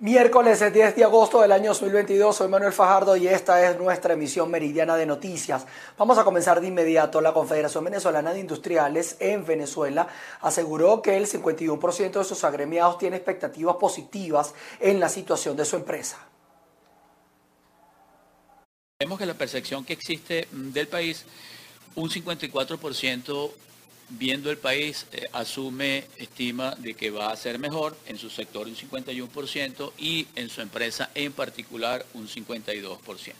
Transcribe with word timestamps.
Miércoles 0.00 0.60
10 0.72 0.96
de 0.96 1.04
agosto 1.04 1.42
del 1.42 1.52
año 1.52 1.72
2022, 1.72 2.34
soy 2.34 2.48
Manuel 2.48 2.72
Fajardo 2.72 3.16
y 3.16 3.28
esta 3.28 3.70
es 3.70 3.78
nuestra 3.78 4.14
emisión 4.14 4.50
meridiana 4.50 4.96
de 4.96 5.04
noticias. 5.04 5.66
Vamos 5.98 6.16
a 6.16 6.24
comenzar 6.24 6.58
de 6.58 6.68
inmediato. 6.68 7.20
La 7.20 7.34
Confederación 7.34 7.84
Venezolana 7.84 8.32
de 8.32 8.40
Industriales 8.40 9.18
en 9.20 9.44
Venezuela 9.44 10.08
aseguró 10.40 11.02
que 11.02 11.18
el 11.18 11.26
51% 11.26 12.12
de 12.12 12.24
sus 12.24 12.44
agremiados 12.44 12.96
tiene 12.96 13.16
expectativas 13.16 13.76
positivas 13.76 14.54
en 14.80 15.00
la 15.00 15.10
situación 15.10 15.54
de 15.54 15.66
su 15.66 15.76
empresa. 15.76 16.16
Vemos 19.00 19.18
que 19.18 19.26
la 19.26 19.34
percepción 19.34 19.84
que 19.84 19.92
existe 19.92 20.48
del 20.50 20.88
país, 20.88 21.26
un 21.96 22.08
54% 22.08 23.50
viendo 24.10 24.50
el 24.50 24.58
país, 24.58 25.06
eh, 25.12 25.28
asume, 25.32 26.04
estima 26.16 26.74
de 26.76 26.94
que 26.94 27.10
va 27.10 27.30
a 27.30 27.36
ser 27.36 27.58
mejor, 27.58 27.96
en 28.06 28.18
su 28.18 28.30
sector 28.30 28.66
un 28.66 28.76
51% 28.76 29.92
y 29.98 30.26
en 30.34 30.48
su 30.50 30.60
empresa 30.60 31.10
en 31.14 31.32
particular 31.32 32.04
un 32.14 32.28
52%. 32.28 33.34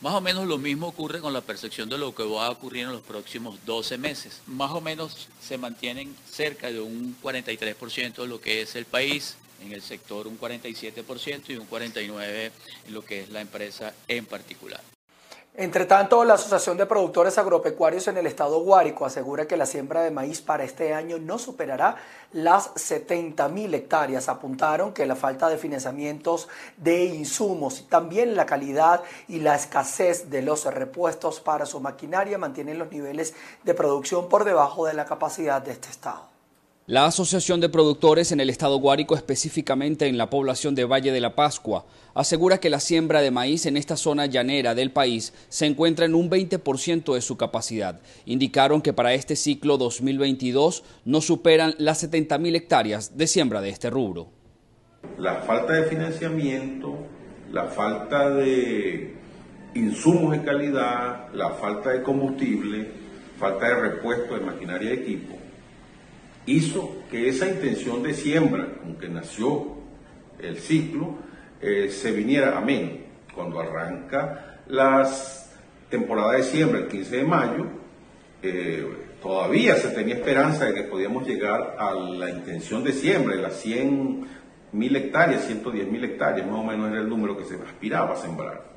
Más 0.00 0.14
o 0.14 0.20
menos 0.22 0.46
lo 0.46 0.56
mismo 0.56 0.88
ocurre 0.88 1.20
con 1.20 1.34
la 1.34 1.42
percepción 1.42 1.90
de 1.90 1.98
lo 1.98 2.14
que 2.14 2.22
va 2.22 2.46
a 2.46 2.50
ocurrir 2.50 2.84
en 2.84 2.92
los 2.92 3.02
próximos 3.02 3.58
12 3.66 3.98
meses. 3.98 4.40
Más 4.46 4.70
o 4.70 4.80
menos 4.80 5.28
se 5.42 5.58
mantienen 5.58 6.16
cerca 6.28 6.72
de 6.72 6.80
un 6.80 7.16
43% 7.22 8.22
de 8.22 8.26
lo 8.26 8.40
que 8.40 8.62
es 8.62 8.76
el 8.76 8.86
país, 8.86 9.36
en 9.62 9.72
el 9.72 9.82
sector 9.82 10.26
un 10.26 10.40
47% 10.40 11.50
y 11.50 11.56
un 11.56 11.68
49% 11.68 12.50
en 12.86 12.94
lo 12.94 13.04
que 13.04 13.20
es 13.20 13.28
la 13.28 13.42
empresa 13.42 13.94
en 14.08 14.24
particular. 14.24 14.80
Entre 15.56 15.84
tanto, 15.84 16.24
la 16.24 16.34
Asociación 16.34 16.76
de 16.76 16.86
Productores 16.86 17.36
Agropecuarios 17.36 18.06
en 18.06 18.16
el 18.16 18.26
estado 18.26 18.60
Guárico 18.60 19.04
asegura 19.04 19.46
que 19.46 19.56
la 19.56 19.66
siembra 19.66 20.02
de 20.02 20.12
maíz 20.12 20.40
para 20.40 20.62
este 20.62 20.94
año 20.94 21.18
no 21.18 21.40
superará 21.40 21.96
las 22.32 22.70
70 22.76 23.48
mil 23.48 23.74
hectáreas. 23.74 24.28
Apuntaron 24.28 24.92
que 24.94 25.06
la 25.06 25.16
falta 25.16 25.48
de 25.48 25.58
financiamientos 25.58 26.48
de 26.76 27.04
insumos 27.04 27.80
y 27.80 27.84
también 27.84 28.36
la 28.36 28.46
calidad 28.46 29.02
y 29.26 29.40
la 29.40 29.56
escasez 29.56 30.30
de 30.30 30.42
los 30.42 30.64
repuestos 30.66 31.40
para 31.40 31.66
su 31.66 31.80
maquinaria 31.80 32.38
mantienen 32.38 32.78
los 32.78 32.92
niveles 32.92 33.34
de 33.64 33.74
producción 33.74 34.28
por 34.28 34.44
debajo 34.44 34.86
de 34.86 34.94
la 34.94 35.04
capacidad 35.04 35.60
de 35.60 35.72
este 35.72 35.90
estado. 35.90 36.39
La 36.90 37.06
Asociación 37.06 37.60
de 37.60 37.68
Productores 37.68 38.32
en 38.32 38.40
el 38.40 38.50
Estado 38.50 38.76
Guárico, 38.78 39.14
específicamente 39.14 40.08
en 40.08 40.18
la 40.18 40.28
población 40.28 40.74
de 40.74 40.86
Valle 40.86 41.12
de 41.12 41.20
la 41.20 41.36
Pascua, 41.36 41.86
asegura 42.14 42.58
que 42.58 42.68
la 42.68 42.80
siembra 42.80 43.20
de 43.20 43.30
maíz 43.30 43.64
en 43.66 43.76
esta 43.76 43.96
zona 43.96 44.26
llanera 44.26 44.74
del 44.74 44.90
país 44.90 45.32
se 45.48 45.66
encuentra 45.66 46.04
en 46.04 46.16
un 46.16 46.28
20% 46.28 47.14
de 47.14 47.20
su 47.20 47.36
capacidad. 47.36 48.00
Indicaron 48.26 48.82
que 48.82 48.92
para 48.92 49.14
este 49.14 49.36
ciclo 49.36 49.78
2022 49.78 50.82
no 51.04 51.20
superan 51.20 51.76
las 51.78 52.02
70.000 52.02 52.56
hectáreas 52.56 53.16
de 53.16 53.28
siembra 53.28 53.60
de 53.60 53.68
este 53.68 53.88
rubro. 53.88 54.26
La 55.16 55.42
falta 55.42 55.74
de 55.74 55.84
financiamiento, 55.84 57.06
la 57.52 57.66
falta 57.66 58.30
de 58.30 59.14
insumos 59.76 60.32
de 60.32 60.42
calidad, 60.42 61.32
la 61.34 61.50
falta 61.50 61.90
de 61.90 62.02
combustible, 62.02 62.88
falta 63.38 63.68
de 63.68 63.74
repuesto 63.76 64.34
de 64.34 64.40
maquinaria 64.40 64.90
y 64.90 64.94
equipo 64.94 65.39
hizo 66.46 66.96
que 67.10 67.28
esa 67.28 67.48
intención 67.48 68.02
de 68.02 68.14
siembra, 68.14 68.78
con 68.82 68.96
que 68.96 69.08
nació 69.08 69.76
el 70.38 70.58
ciclo, 70.58 71.18
eh, 71.60 71.90
se 71.90 72.12
viniera 72.12 72.56
a 72.56 72.60
menos. 72.60 73.00
Cuando 73.34 73.60
arranca 73.60 74.60
las 74.66 75.52
temporadas 75.88 76.38
de 76.38 76.42
siembra 76.44 76.80
el 76.80 76.88
15 76.88 77.16
de 77.16 77.24
mayo, 77.24 77.66
eh, 78.42 78.86
todavía 79.22 79.76
se 79.76 79.88
tenía 79.88 80.14
esperanza 80.14 80.64
de 80.66 80.74
que 80.74 80.82
podíamos 80.84 81.26
llegar 81.26 81.76
a 81.78 81.92
la 81.92 82.30
intención 82.30 82.82
de 82.82 82.92
siembra, 82.92 83.34
las 83.36 83.60
100 83.60 84.26
mil 84.72 84.96
hectáreas, 84.96 85.44
110 85.46 85.88
mil 85.90 86.04
hectáreas, 86.04 86.46
más 86.46 86.60
o 86.60 86.64
menos 86.64 86.90
era 86.90 87.00
el 87.00 87.08
número 87.08 87.36
que 87.36 87.44
se 87.44 87.54
aspiraba 87.56 88.14
a 88.14 88.16
sembrar. 88.16 88.70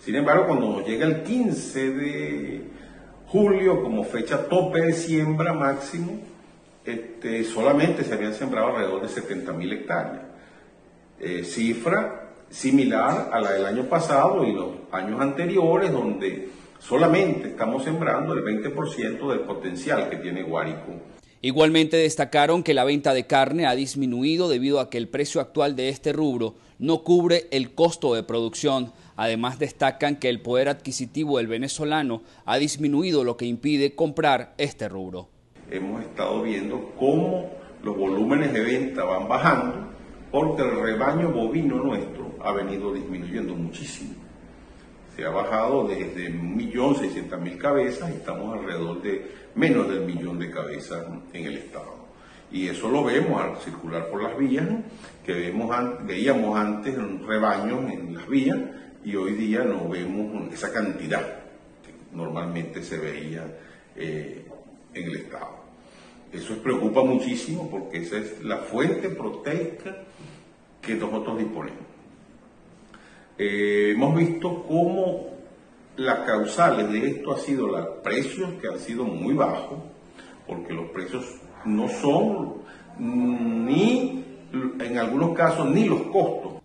Sin 0.00 0.14
embargo, 0.14 0.46
cuando 0.46 0.84
llega 0.86 1.06
el 1.06 1.22
15 1.22 1.90
de 1.90 2.62
julio 3.26 3.82
como 3.82 4.04
fecha 4.04 4.48
tope 4.48 4.80
de 4.80 4.92
siembra 4.92 5.52
máximo, 5.52 6.20
este, 6.86 7.42
solamente 7.44 8.04
se 8.04 8.14
habían 8.14 8.34
sembrado 8.34 8.68
alrededor 8.68 9.02
de 9.02 9.08
70 9.08 9.52
mil 9.52 9.72
hectáreas. 9.72 10.22
Eh, 11.18 11.42
cifra 11.44 12.34
similar 12.48 13.30
a 13.32 13.40
la 13.40 13.52
del 13.52 13.66
año 13.66 13.84
pasado 13.84 14.44
y 14.44 14.52
los 14.52 14.68
años 14.92 15.20
anteriores, 15.20 15.90
donde 15.90 16.48
solamente 16.78 17.48
estamos 17.48 17.82
sembrando 17.82 18.34
el 18.34 18.44
20% 18.44 19.28
del 19.28 19.40
potencial 19.40 20.08
que 20.08 20.16
tiene 20.16 20.42
Guárico. 20.42 20.92
Igualmente 21.42 21.96
destacaron 21.96 22.62
que 22.62 22.74
la 22.74 22.84
venta 22.84 23.14
de 23.14 23.26
carne 23.26 23.66
ha 23.66 23.74
disminuido 23.74 24.48
debido 24.48 24.80
a 24.80 24.88
que 24.88 24.98
el 24.98 25.08
precio 25.08 25.40
actual 25.40 25.74
de 25.74 25.88
este 25.88 26.12
rubro 26.12 26.54
no 26.78 27.02
cubre 27.02 27.46
el 27.50 27.74
costo 27.74 28.14
de 28.14 28.22
producción. 28.22 28.92
Además 29.16 29.58
destacan 29.58 30.16
que 30.16 30.28
el 30.28 30.40
poder 30.40 30.68
adquisitivo 30.68 31.38
del 31.38 31.46
venezolano 31.46 32.22
ha 32.44 32.58
disminuido 32.58 33.24
lo 33.24 33.36
que 33.36 33.46
impide 33.46 33.94
comprar 33.94 34.54
este 34.58 34.88
rubro 34.88 35.28
hemos 35.70 36.02
estado 36.02 36.42
viendo 36.42 36.92
cómo 36.98 37.50
los 37.82 37.96
volúmenes 37.96 38.52
de 38.52 38.60
venta 38.60 39.04
van 39.04 39.28
bajando 39.28 39.86
porque 40.30 40.62
el 40.62 40.80
rebaño 40.80 41.30
bovino 41.30 41.76
nuestro 41.76 42.34
ha 42.42 42.52
venido 42.52 42.92
disminuyendo 42.92 43.54
muchísimo. 43.54 44.14
Se 45.14 45.24
ha 45.24 45.30
bajado 45.30 45.88
desde 45.88 46.30
1.600.000 46.30 47.56
cabezas 47.56 48.10
y 48.10 48.14
estamos 48.14 48.58
alrededor 48.58 49.00
de 49.00 49.30
menos 49.54 49.88
del 49.88 50.02
millón 50.02 50.38
de 50.38 50.50
cabezas 50.50 51.06
en 51.32 51.46
el 51.46 51.56
Estado. 51.56 52.06
Y 52.52 52.68
eso 52.68 52.90
lo 52.90 53.02
vemos 53.02 53.40
al 53.40 53.56
circular 53.58 54.08
por 54.10 54.22
las 54.22 54.36
vías, 54.36 54.66
que 55.24 55.32
veíamos 55.32 56.56
antes 56.58 56.94
rebaños 57.26 57.90
en 57.90 58.14
las 58.14 58.28
vías 58.28 58.58
y 59.04 59.16
hoy 59.16 59.32
día 59.32 59.64
no 59.64 59.88
vemos 59.88 60.52
esa 60.52 60.72
cantidad 60.72 61.22
que 61.82 62.16
normalmente 62.16 62.82
se 62.82 62.98
veía 62.98 63.46
eh, 63.96 64.44
en 64.92 65.04
el 65.04 65.16
Estado. 65.16 65.55
Eso 66.36 66.54
preocupa 66.62 67.02
muchísimo 67.02 67.68
porque 67.70 67.98
esa 67.98 68.18
es 68.18 68.42
la 68.44 68.58
fuente 68.58 69.08
proteica 69.08 69.96
que 70.82 70.94
nosotros 70.94 71.38
disponemos. 71.38 71.80
Eh, 73.38 73.92
hemos 73.94 74.14
visto 74.14 74.64
cómo 74.68 75.28
las 75.96 76.20
causales 76.20 76.90
de 76.92 77.10
esto 77.10 77.32
ha 77.32 77.38
sido 77.38 77.66
los 77.68 77.86
precios 78.02 78.50
que 78.60 78.68
han 78.68 78.78
sido 78.78 79.04
muy 79.04 79.34
bajos, 79.34 79.78
porque 80.46 80.74
los 80.74 80.90
precios 80.90 81.24
no 81.64 81.88
son 81.88 82.56
ni, 82.98 84.24
en 84.52 84.98
algunos 84.98 85.34
casos, 85.34 85.68
ni 85.70 85.84
los 85.84 86.02
costos 86.02 86.56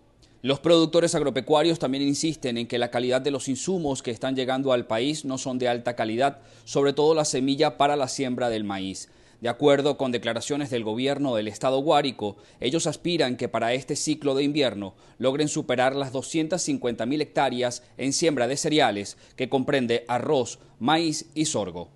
los 0.44 0.60
productores 0.60 1.14
agropecuarios 1.14 1.78
también 1.78 2.04
insisten 2.04 2.58
en 2.58 2.66
que 2.66 2.80
la 2.80 2.90
calidad 2.90 3.22
de 3.22 3.30
los 3.30 3.48
insumos 3.48 4.02
que 4.02 4.10
están 4.10 4.36
llegando 4.36 4.74
al 4.74 4.88
país 4.88 5.24
no 5.24 5.38
son 5.38 5.60
de 5.60 5.68
alta 5.68 5.96
calidad, 5.96 6.40
sobre 6.66 6.94
todo 6.94 7.14
la 7.14 7.26
semilla 7.26 7.78
para 7.78 7.96
la 7.96 8.08
siembra 8.08 8.50
del 8.50 8.64
maíz. 8.64 9.12
De 9.42 9.50
acuerdo 9.50 9.98
con 9.98 10.12
declaraciones 10.12 10.70
del 10.70 10.84
gobierno 10.84 11.34
del 11.34 11.48
estado 11.48 11.80
Guárico, 11.80 12.38
ellos 12.60 12.86
aspiran 12.86 13.38
que 13.38 13.50
para 13.50 13.74
este 13.74 13.96
ciclo 13.96 14.36
de 14.36 14.44
invierno 14.44 14.94
logren 15.18 15.48
superar 15.48 15.96
las 15.96 16.14
250.000 16.14 17.22
hectáreas 17.22 17.82
en 17.98 18.14
siembra 18.14 18.48
de 18.48 18.56
cereales, 18.56 19.18
que 19.36 19.50
comprende 19.50 20.06
arroz, 20.08 20.60
maíz 20.78 21.26
y 21.34 21.46
sorgo. 21.46 21.90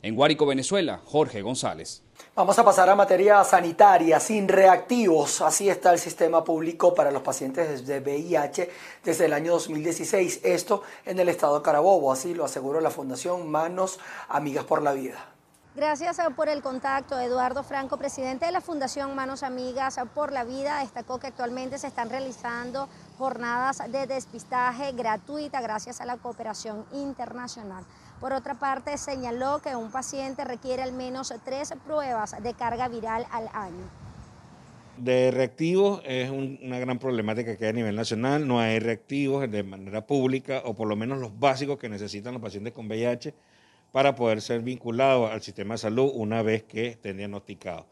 En 0.00 0.16
Guárico, 0.16 0.46
Venezuela, 0.46 1.02
Jorge 1.04 1.42
González. 1.42 2.02
Vamos 2.34 2.58
a 2.58 2.64
pasar 2.64 2.88
a 2.88 2.96
materia 2.96 3.44
sanitaria, 3.44 4.18
sin 4.18 4.48
reactivos. 4.48 5.42
Así 5.42 5.68
está 5.68 5.92
el 5.92 5.98
sistema 5.98 6.42
público 6.42 6.94
para 6.94 7.10
los 7.10 7.20
pacientes 7.20 7.86
de 7.86 8.00
VIH 8.00 8.70
desde 9.04 9.26
el 9.26 9.34
año 9.34 9.52
2016. 9.52 10.40
Esto 10.42 10.82
en 11.04 11.18
el 11.18 11.28
estado 11.28 11.62
Carabobo, 11.62 12.10
así 12.10 12.32
lo 12.32 12.46
aseguró 12.46 12.80
la 12.80 12.90
Fundación 12.90 13.50
Manos 13.50 14.00
Amigas 14.30 14.64
por 14.64 14.82
la 14.82 14.92
Vida. 14.92 15.37
Gracias 15.76 16.18
por 16.34 16.48
el 16.48 16.60
contacto, 16.60 17.20
Eduardo 17.20 17.62
Franco, 17.62 17.98
presidente 17.98 18.46
de 18.46 18.52
la 18.52 18.60
Fundación 18.60 19.14
Manos 19.14 19.42
Amigas 19.42 20.00
por 20.14 20.32
la 20.32 20.42
Vida. 20.42 20.80
Destacó 20.80 21.20
que 21.20 21.28
actualmente 21.28 21.78
se 21.78 21.86
están 21.86 22.10
realizando 22.10 22.88
jornadas 23.16 23.82
de 23.92 24.06
despistaje 24.06 24.92
gratuita 24.92 25.60
gracias 25.60 26.00
a 26.00 26.06
la 26.06 26.16
cooperación 26.16 26.84
internacional. 26.92 27.84
Por 28.18 28.32
otra 28.32 28.54
parte, 28.54 28.96
señaló 28.98 29.60
que 29.62 29.76
un 29.76 29.92
paciente 29.92 30.44
requiere 30.44 30.82
al 30.82 30.92
menos 30.92 31.32
tres 31.44 31.72
pruebas 31.86 32.42
de 32.42 32.54
carga 32.54 32.88
viral 32.88 33.26
al 33.30 33.48
año. 33.52 33.84
De 34.96 35.30
reactivos 35.30 36.02
es 36.04 36.28
una 36.30 36.80
gran 36.80 36.98
problemática 36.98 37.56
que 37.56 37.66
hay 37.66 37.70
a 37.70 37.74
nivel 37.74 37.94
nacional. 37.94 38.48
No 38.48 38.58
hay 38.58 38.80
reactivos 38.80 39.48
de 39.48 39.62
manera 39.62 40.04
pública 40.04 40.62
o 40.64 40.74
por 40.74 40.88
lo 40.88 40.96
menos 40.96 41.18
los 41.18 41.38
básicos 41.38 41.78
que 41.78 41.88
necesitan 41.88 42.32
los 42.32 42.42
pacientes 42.42 42.72
con 42.72 42.88
VIH 42.88 43.32
para 43.92 44.14
poder 44.14 44.40
ser 44.40 44.60
vinculados 44.60 45.30
al 45.30 45.42
sistema 45.42 45.74
de 45.74 45.78
salud 45.78 46.10
una 46.14 46.42
vez 46.42 46.62
que 46.64 46.88
estén 46.88 47.16
diagnosticados. 47.16 47.86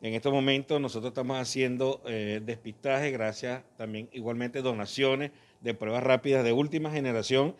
En 0.00 0.14
estos 0.14 0.32
momentos 0.32 0.80
nosotros 0.80 1.10
estamos 1.10 1.38
haciendo 1.38 2.02
eh, 2.06 2.40
despistaje 2.44 3.10
gracias 3.12 3.62
también 3.76 4.08
igualmente 4.12 4.60
donaciones 4.60 5.30
de 5.60 5.74
pruebas 5.74 6.02
rápidas 6.02 6.42
de 6.42 6.52
última 6.52 6.90
generación 6.90 7.54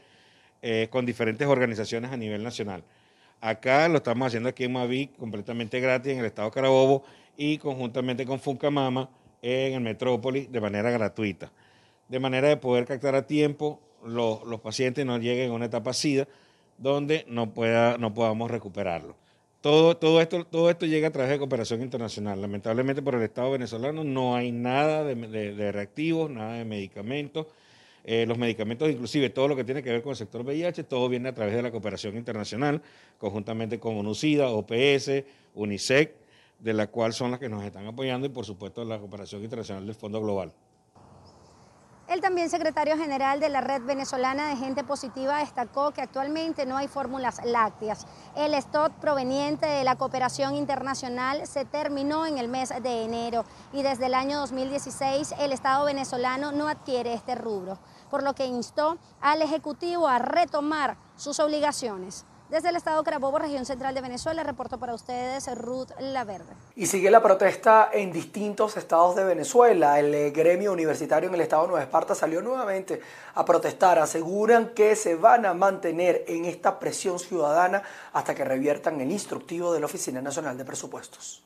eh, 0.61 0.89
con 0.91 1.07
diferentes 1.07 1.47
organizaciones 1.47 2.11
a 2.11 2.17
nivel 2.17 2.43
nacional. 2.43 2.83
Acá 3.41 3.89
lo 3.89 3.99
estamos 3.99 4.27
haciendo 4.27 4.49
aquí 4.49 4.65
en 4.65 4.73
Mavic 4.73 5.17
completamente 5.17 5.81
gratis 5.81 6.13
en 6.13 6.19
el 6.19 6.27
estado 6.27 6.49
de 6.49 6.55
Carabobo 6.55 7.05
y 7.37 7.59
conjuntamente 7.59 8.27
con 8.27 8.41
Funcamama 8.41 9.09
en 9.41 9.75
el 9.75 9.81
Metrópolis 9.81 10.51
de 10.51 10.61
manera 10.61 10.91
gratuita, 10.91 11.53
de 12.09 12.21
manera 12.21 12.49
de 12.49 12.57
poder 12.57 12.87
captar 12.87 13.15
a 13.15 13.27
tiempo 13.27 13.81
los, 14.05 14.45
los 14.45 14.61
pacientes 14.61 15.07
no 15.07 15.19
lleguen 15.19 15.51
a 15.51 15.55
una 15.55 15.67
etapa 15.67 15.93
SIDA 15.93 16.27
donde 16.83 17.25
no, 17.29 17.55
pueda, 17.55 17.97
no 17.97 18.13
podamos 18.13 18.51
recuperarlo. 18.51 19.17
Todo, 19.61 19.97
todo, 19.97 20.21
esto, 20.21 20.45
todo 20.45 20.69
esto 20.71 20.87
llega 20.87 21.09
a 21.09 21.13
través 21.13 21.31
de 21.31 21.39
cooperación 21.39 21.83
internacional. 21.83 22.41
Lamentablemente 22.41 23.01
por 23.01 23.15
el 23.15 23.23
Estado 23.23 23.53
venezolano 23.53 24.03
no 24.03 24.35
hay 24.35 24.51
nada 24.51 25.05
de, 25.05 25.73
reactivos, 25.73 26.29
nada 26.31 26.55
de 26.55 26.65
medicamentos. 26.65 27.47
Eh, 28.05 28.27
los 28.27 28.37
medicamentos, 28.37 28.91
inclusive 28.91 29.31
todo 29.31 29.47
lo 29.47 29.55
que 29.55 29.63
tiene 29.63 29.81
que 29.81 29.91
ver 29.91 30.03
con 30.03 30.11
el 30.11 30.17
sector 30.17 30.45
VIH, 30.45 30.83
todo 30.83 31.09
viene 31.09 31.29
a 31.29 31.35
través 31.35 31.55
de 31.55 31.63
la 31.63 31.71
cooperación 31.71 32.17
internacional, 32.17 32.83
conjuntamente 33.19 33.79
con 33.79 33.95
UNUCIDA, 33.95 34.49
OPS, 34.49 35.23
UNICEF, 35.55 36.11
de 36.59 36.73
la 36.73 36.89
cual 36.89 37.13
son 37.13 37.31
las 37.31 37.39
que 37.39 37.49
nos 37.49 37.63
están 37.65 37.87
apoyando 37.87 38.27
y 38.27 38.31
por 38.31 38.45
supuesto 38.45 38.85
la 38.85 38.99
cooperación 38.99 39.45
internacional 39.45 39.87
del 39.87 39.95
Fondo 39.95 40.21
Global. 40.21 40.53
El 42.09 42.21
también 42.21 42.51
secretario 42.51 42.97
general 42.99 43.39
de 43.39 43.49
la 43.49 43.61
Red 43.61 43.83
Venezolana 43.83 44.49
de 44.49 44.57
Gente 44.57 44.83
Positiva 44.83 45.39
destacó 45.39 45.93
que 45.93 46.03
actualmente 46.03 46.67
no 46.67 46.77
hay 46.77 46.89
fórmulas 46.89 47.41
lácteas. 47.45 48.07
El 48.35 48.55
stock 48.55 48.93
proveniente 48.95 49.67
de 49.67 49.85
la 49.85 49.97
cooperación 49.97 50.57
internacional 50.57 51.47
se 51.47 51.65
terminó 51.65 52.27
en 52.27 52.39
el 52.39 52.49
mes 52.49 52.71
de 52.71 53.05
enero 53.05 53.45
y 53.73 53.83
desde 53.83 54.07
el 54.07 54.15
año 54.15 54.41
2016 54.41 55.35
el 55.39 55.53
Estado 55.53 55.85
venezolano 55.85 56.51
no 56.51 56.69
adquiere 56.69 57.15
este 57.15 57.37
rubro, 57.37 57.79
por 58.11 58.25
lo 58.25 58.35
que 58.35 58.47
instó 58.47 58.99
al 59.21 59.41
Ejecutivo 59.41 60.09
a 60.09 60.19
retomar 60.19 60.97
sus 61.17 61.39
obligaciones. 61.39 62.27
Desde 62.53 62.69
el 62.69 62.77
estado 62.77 63.03
Carabobo, 63.03 63.39
región 63.39 63.65
central 63.65 63.95
de 63.95 64.03
Venezuela, 64.03 64.43
reporto 64.43 64.79
para 64.79 64.93
ustedes 64.93 65.49
Ruth 65.57 65.89
Laverde. 65.99 66.53
Y 66.77 66.85
sigue 66.85 67.11
la 67.11 67.23
protesta 67.23 67.89
en 67.91 68.13
distintos 68.13 68.77
estados 68.77 69.17
de 69.17 69.25
Venezuela. 69.25 69.99
El 69.99 70.15
eh, 70.15 70.31
gremio 70.33 70.71
universitario 70.71 71.31
en 71.31 71.35
el 71.35 71.41
estado 71.41 71.63
de 71.63 71.69
Nueva 71.69 71.85
Esparta 71.85 72.15
salió 72.15 72.43
nuevamente 72.43 73.01
a 73.35 73.43
protestar. 73.47 73.99
Aseguran 73.99 74.75
que 74.75 74.97
se 74.97 75.15
van 75.15 75.47
a 75.47 75.55
mantener 75.55 76.27
en 76.29 76.45
esta 76.45 76.79
presión 76.79 77.19
ciudadana 77.19 77.85
hasta 78.13 78.35
que 78.35 78.45
reviertan 78.45 79.01
el 79.01 79.11
instructivo 79.11 79.73
de 79.73 79.81
la 79.81 79.87
Oficina 79.87 80.21
Nacional 80.21 80.59
de 80.59 80.67
Presupuestos. 80.67 81.43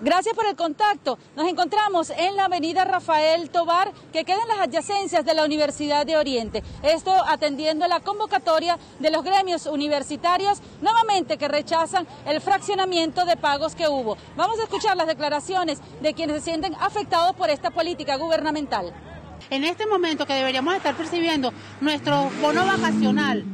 Gracias 0.00 0.34
por 0.34 0.46
el 0.46 0.54
contacto. 0.54 1.18
Nos 1.34 1.48
encontramos 1.48 2.10
en 2.10 2.36
la 2.36 2.44
avenida 2.44 2.84
Rafael 2.84 3.50
Tobar, 3.50 3.92
que 4.12 4.24
queda 4.24 4.40
en 4.42 4.48
las 4.48 4.60
adyacencias 4.60 5.24
de 5.24 5.34
la 5.34 5.44
Universidad 5.44 6.06
de 6.06 6.16
Oriente. 6.16 6.62
Esto 6.84 7.12
atendiendo 7.26 7.88
la 7.88 7.98
convocatoria 7.98 8.78
de 9.00 9.10
los 9.10 9.24
gremios 9.24 9.66
universitarios, 9.66 10.60
nuevamente 10.80 11.36
que 11.36 11.48
rechazan 11.48 12.06
el 12.26 12.40
fraccionamiento 12.40 13.24
de 13.24 13.36
pagos 13.36 13.74
que 13.74 13.88
hubo. 13.88 14.16
Vamos 14.36 14.60
a 14.60 14.64
escuchar 14.64 14.96
las 14.96 15.08
declaraciones 15.08 15.80
de 16.00 16.14
quienes 16.14 16.36
se 16.36 16.50
sienten 16.50 16.76
afectados 16.76 17.34
por 17.34 17.50
esta 17.50 17.70
política 17.70 18.16
gubernamental. 18.16 18.94
En 19.50 19.64
este 19.64 19.86
momento 19.86 20.26
que 20.26 20.34
deberíamos 20.34 20.74
estar 20.76 20.94
percibiendo 20.94 21.52
nuestro 21.80 22.30
bono 22.40 22.64
vacacional, 22.66 23.44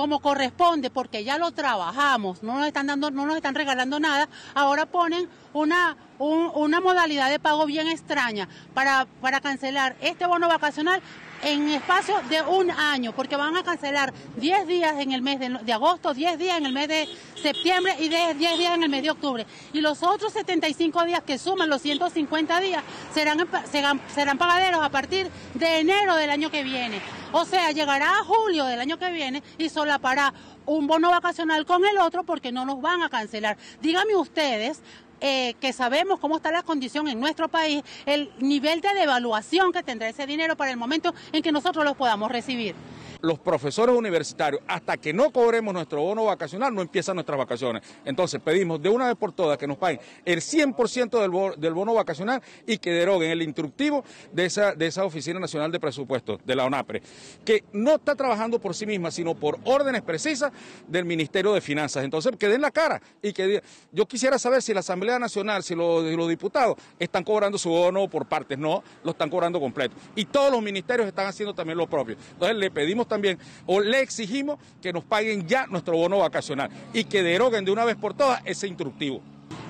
como 0.00 0.20
corresponde, 0.20 0.88
porque 0.88 1.24
ya 1.24 1.36
lo 1.36 1.50
trabajamos, 1.50 2.42
no 2.42 2.56
nos 2.56 2.66
están 2.66 2.86
dando, 2.86 3.10
no 3.10 3.26
nos 3.26 3.36
están 3.36 3.54
regalando 3.54 4.00
nada, 4.00 4.30
ahora 4.54 4.86
ponen 4.86 5.28
una, 5.52 5.94
una 6.18 6.80
modalidad 6.80 7.28
de 7.28 7.38
pago 7.38 7.66
bien 7.66 7.86
extraña 7.86 8.48
para, 8.72 9.06
para 9.20 9.42
cancelar 9.42 9.96
este 10.00 10.24
bono 10.24 10.48
vacacional 10.48 11.02
en 11.42 11.68
espacio 11.68 12.14
de 12.30 12.40
un 12.40 12.70
año, 12.70 13.12
porque 13.14 13.36
van 13.36 13.54
a 13.58 13.62
cancelar 13.62 14.14
10 14.38 14.66
días 14.66 14.98
en 15.00 15.12
el 15.12 15.20
mes 15.20 15.38
de, 15.38 15.72
agosto, 15.74 16.14
10 16.14 16.38
días 16.38 16.56
en 16.56 16.64
el 16.64 16.72
mes 16.72 16.88
de 16.88 17.06
septiembre 17.34 17.94
y 17.98 18.08
10, 18.08 18.38
días 18.38 18.74
en 18.74 18.82
el 18.82 18.88
mes 18.88 19.02
de 19.02 19.10
octubre. 19.10 19.46
Y 19.74 19.82
los 19.82 20.02
otros 20.02 20.32
75 20.32 21.04
días 21.04 21.22
que 21.24 21.36
suman 21.36 21.68
los 21.68 21.82
150 21.82 22.58
días 22.60 22.82
serán, 23.12 23.46
serán, 23.70 24.00
serán 24.14 24.38
pagaderos 24.38 24.82
a 24.82 24.88
partir 24.88 25.28
de 25.52 25.80
enero 25.80 26.16
del 26.16 26.30
año 26.30 26.50
que 26.50 26.64
viene. 26.64 27.02
O 27.32 27.44
sea, 27.44 27.70
llegará 27.70 28.18
a 28.18 28.24
julio 28.24 28.64
del 28.64 28.80
año 28.80 28.98
que 28.98 29.10
viene 29.12 29.42
y 29.56 29.68
solapará 29.68 30.34
un 30.66 30.88
bono 30.88 31.10
vacacional 31.10 31.64
con 31.64 31.84
el 31.84 31.98
otro 31.98 32.24
porque 32.24 32.50
no 32.50 32.64
nos 32.64 32.80
van 32.80 33.02
a 33.02 33.08
cancelar. 33.08 33.56
Díganme 33.80 34.16
ustedes, 34.16 34.82
eh, 35.20 35.54
que 35.60 35.72
sabemos 35.72 36.18
cómo 36.18 36.36
está 36.36 36.50
la 36.50 36.64
condición 36.64 37.06
en 37.06 37.20
nuestro 37.20 37.48
país, 37.48 37.84
el 38.06 38.32
nivel 38.38 38.80
de 38.80 38.94
devaluación 38.94 39.72
que 39.72 39.82
tendrá 39.82 40.08
ese 40.08 40.26
dinero 40.26 40.56
para 40.56 40.72
el 40.72 40.76
momento 40.76 41.14
en 41.32 41.42
que 41.42 41.52
nosotros 41.52 41.84
lo 41.84 41.94
podamos 41.94 42.32
recibir 42.32 42.74
los 43.22 43.38
profesores 43.38 43.94
universitarios, 43.94 44.62
hasta 44.66 44.96
que 44.96 45.12
no 45.12 45.30
cobremos 45.30 45.74
nuestro 45.74 46.02
bono 46.02 46.24
vacacional, 46.24 46.74
no 46.74 46.82
empiezan 46.82 47.16
nuestras 47.16 47.38
vacaciones. 47.38 47.82
Entonces 48.04 48.40
pedimos 48.40 48.80
de 48.82 48.88
una 48.88 49.06
vez 49.06 49.16
por 49.16 49.32
todas 49.32 49.58
que 49.58 49.66
nos 49.66 49.76
paguen 49.76 50.00
el 50.24 50.40
100% 50.40 51.20
del, 51.20 51.30
bono, 51.30 51.56
del 51.56 51.74
bono 51.74 51.94
vacacional 51.94 52.42
y 52.66 52.78
que 52.78 52.92
deroguen 52.92 53.30
el 53.30 53.42
instructivo 53.42 54.04
de 54.32 54.46
esa, 54.46 54.74
de 54.74 54.86
esa 54.86 55.04
Oficina 55.04 55.38
Nacional 55.40 55.70
de 55.72 55.80
Presupuestos, 55.80 56.40
de 56.44 56.56
la 56.56 56.64
ONAPRE, 56.64 57.02
que 57.44 57.64
no 57.72 57.96
está 57.96 58.14
trabajando 58.14 58.60
por 58.60 58.74
sí 58.74 58.86
misma, 58.86 59.10
sino 59.10 59.34
por 59.34 59.58
órdenes 59.64 60.02
precisas 60.02 60.52
del 60.88 61.04
Ministerio 61.04 61.52
de 61.52 61.60
Finanzas. 61.60 62.04
Entonces, 62.04 62.32
que 62.38 62.48
den 62.48 62.60
la 62.60 62.70
cara 62.70 63.00
y 63.22 63.32
que 63.32 63.62
yo 63.92 64.06
quisiera 64.06 64.38
saber 64.38 64.62
si 64.62 64.72
la 64.74 64.80
Asamblea 64.80 65.18
Nacional, 65.18 65.62
si 65.62 65.74
los, 65.74 66.02
los 66.04 66.28
diputados 66.28 66.76
están 66.98 67.24
cobrando 67.24 67.58
su 67.58 67.70
bono 67.70 68.08
por 68.08 68.26
partes, 68.26 68.58
no, 68.58 68.82
lo 69.04 69.10
están 69.12 69.30
cobrando 69.30 69.60
completo. 69.60 69.94
Y 70.14 70.24
todos 70.24 70.50
los 70.50 70.62
ministerios 70.62 71.06
están 71.06 71.26
haciendo 71.26 71.54
también 71.54 71.78
lo 71.78 71.88
propio. 71.88 72.16
Entonces, 72.32 72.56
le 72.56 72.70
pedimos 72.70 73.06
también, 73.10 73.38
o 73.66 73.80
le 73.80 74.00
exigimos 74.00 74.58
que 74.80 74.92
nos 74.92 75.04
paguen 75.04 75.46
ya 75.46 75.66
nuestro 75.66 75.96
bono 75.98 76.18
vacacional 76.18 76.70
y 76.94 77.04
que 77.04 77.22
deroguen 77.22 77.66
de 77.66 77.72
una 77.72 77.84
vez 77.84 77.96
por 77.96 78.14
todas 78.14 78.40
ese 78.46 78.66
instructivo. 78.66 79.20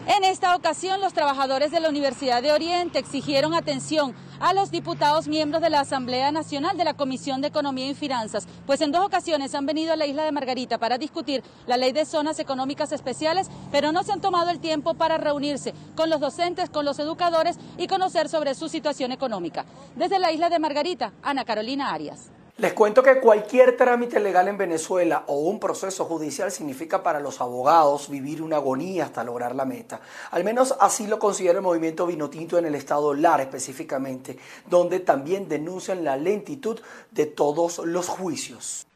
En 0.06 0.24
esta 0.24 0.56
ocasión, 0.56 1.00
los 1.00 1.12
trabajadores 1.12 1.70
de 1.70 1.78
la 1.78 1.88
Universidad 1.88 2.42
de 2.42 2.52
Oriente 2.52 2.98
exigieron 2.98 3.54
atención 3.54 4.14
a 4.40 4.54
los 4.54 4.70
diputados 4.70 5.28
miembros 5.28 5.60
de 5.62 5.68
la 5.68 5.80
Asamblea 5.80 6.32
Nacional 6.32 6.76
de 6.76 6.84
la 6.84 6.94
Comisión 6.94 7.42
de 7.42 7.48
Economía 7.48 7.88
y 7.88 7.94
Finanzas, 7.94 8.48
pues 8.66 8.80
en 8.80 8.92
dos 8.92 9.04
ocasiones 9.04 9.54
han 9.54 9.66
venido 9.66 9.92
a 9.92 9.96
la 9.96 10.06
isla 10.06 10.24
de 10.24 10.32
Margarita 10.32 10.78
para 10.78 10.96
discutir 10.96 11.44
la 11.66 11.76
ley 11.76 11.92
de 11.92 12.06
zonas 12.06 12.38
económicas 12.38 12.92
especiales, 12.92 13.48
pero 13.70 13.92
no 13.92 14.02
se 14.02 14.12
han 14.12 14.22
tomado 14.22 14.50
el 14.50 14.58
tiempo 14.58 14.94
para 14.94 15.18
reunirse 15.18 15.74
con 15.94 16.08
los 16.08 16.20
docentes, 16.20 16.70
con 16.70 16.86
los 16.86 16.98
educadores 16.98 17.58
y 17.76 17.86
conocer 17.86 18.28
sobre 18.28 18.54
su 18.54 18.68
situación 18.68 19.12
económica. 19.12 19.66
Desde 19.96 20.18
la 20.18 20.32
isla 20.32 20.48
de 20.48 20.58
Margarita, 20.58 21.12
Ana 21.22 21.44
Carolina 21.44 21.92
Arias. 21.92 22.30
Les 22.60 22.74
cuento 22.74 23.02
que 23.02 23.20
cualquier 23.20 23.74
trámite 23.74 24.20
legal 24.20 24.46
en 24.46 24.58
Venezuela 24.58 25.24
o 25.28 25.38
un 25.38 25.58
proceso 25.58 26.04
judicial 26.04 26.52
significa 26.52 27.02
para 27.02 27.18
los 27.18 27.40
abogados 27.40 28.10
vivir 28.10 28.42
una 28.42 28.56
agonía 28.56 29.06
hasta 29.06 29.24
lograr 29.24 29.54
la 29.54 29.64
meta. 29.64 30.02
Al 30.30 30.44
menos 30.44 30.76
así 30.78 31.06
lo 31.06 31.18
considera 31.18 31.60
el 31.60 31.64
movimiento 31.64 32.06
Vinotinto 32.06 32.58
en 32.58 32.66
el 32.66 32.74
estado 32.74 33.14
Lara 33.14 33.44
específicamente, 33.44 34.36
donde 34.68 35.00
también 35.00 35.48
denuncian 35.48 36.04
la 36.04 36.18
lentitud 36.18 36.78
de 37.10 37.24
todos 37.24 37.78
los 37.78 38.08
juicios. 38.08 38.86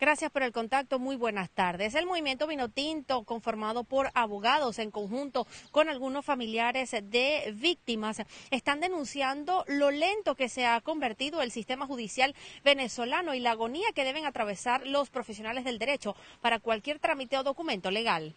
Gracias 0.00 0.30
por 0.30 0.44
el 0.44 0.52
contacto. 0.52 1.00
Muy 1.00 1.16
buenas 1.16 1.50
tardes. 1.50 1.96
El 1.96 2.06
movimiento 2.06 2.46
Vinotinto, 2.46 3.24
conformado 3.24 3.82
por 3.82 4.10
abogados 4.14 4.78
en 4.78 4.92
conjunto 4.92 5.46
con 5.72 5.88
algunos 5.88 6.24
familiares 6.24 6.92
de 7.02 7.52
víctimas, 7.56 8.22
están 8.52 8.78
denunciando 8.78 9.64
lo 9.66 9.90
lento 9.90 10.36
que 10.36 10.48
se 10.48 10.66
ha 10.66 10.80
convertido 10.80 11.42
el 11.42 11.50
sistema 11.50 11.86
judicial 11.86 12.36
venezolano 12.64 13.34
y 13.34 13.40
la 13.40 13.50
agonía 13.50 13.88
que 13.92 14.04
deben 14.04 14.24
atravesar 14.24 14.86
los 14.86 15.10
profesionales 15.10 15.64
del 15.64 15.80
derecho 15.80 16.14
para 16.40 16.60
cualquier 16.60 17.00
trámite 17.00 17.36
o 17.36 17.42
documento 17.42 17.90
legal. 17.90 18.34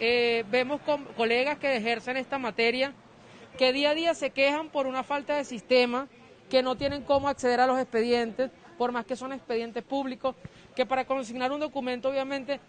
Eh, 0.00 0.44
vemos 0.50 0.80
con 0.80 1.04
colegas 1.16 1.58
que 1.58 1.76
ejercen 1.76 2.16
esta 2.16 2.38
materia 2.38 2.94
que 3.58 3.72
día 3.72 3.90
a 3.90 3.94
día 3.94 4.14
se 4.14 4.30
quejan 4.30 4.70
por 4.70 4.86
una 4.86 5.02
falta 5.02 5.36
de 5.36 5.44
sistema, 5.44 6.08
que 6.48 6.62
no 6.62 6.76
tienen 6.76 7.02
cómo 7.02 7.28
acceder 7.28 7.60
a 7.60 7.66
los 7.66 7.78
expedientes, 7.78 8.50
por 8.78 8.92
más 8.92 9.04
que 9.04 9.16
son 9.16 9.32
expedientes 9.32 9.82
públicos, 9.82 10.34
que 10.74 10.86
para 10.86 11.04
consignar 11.04 11.52
un 11.52 11.60
documento 11.60 12.08
obviamente 12.08 12.60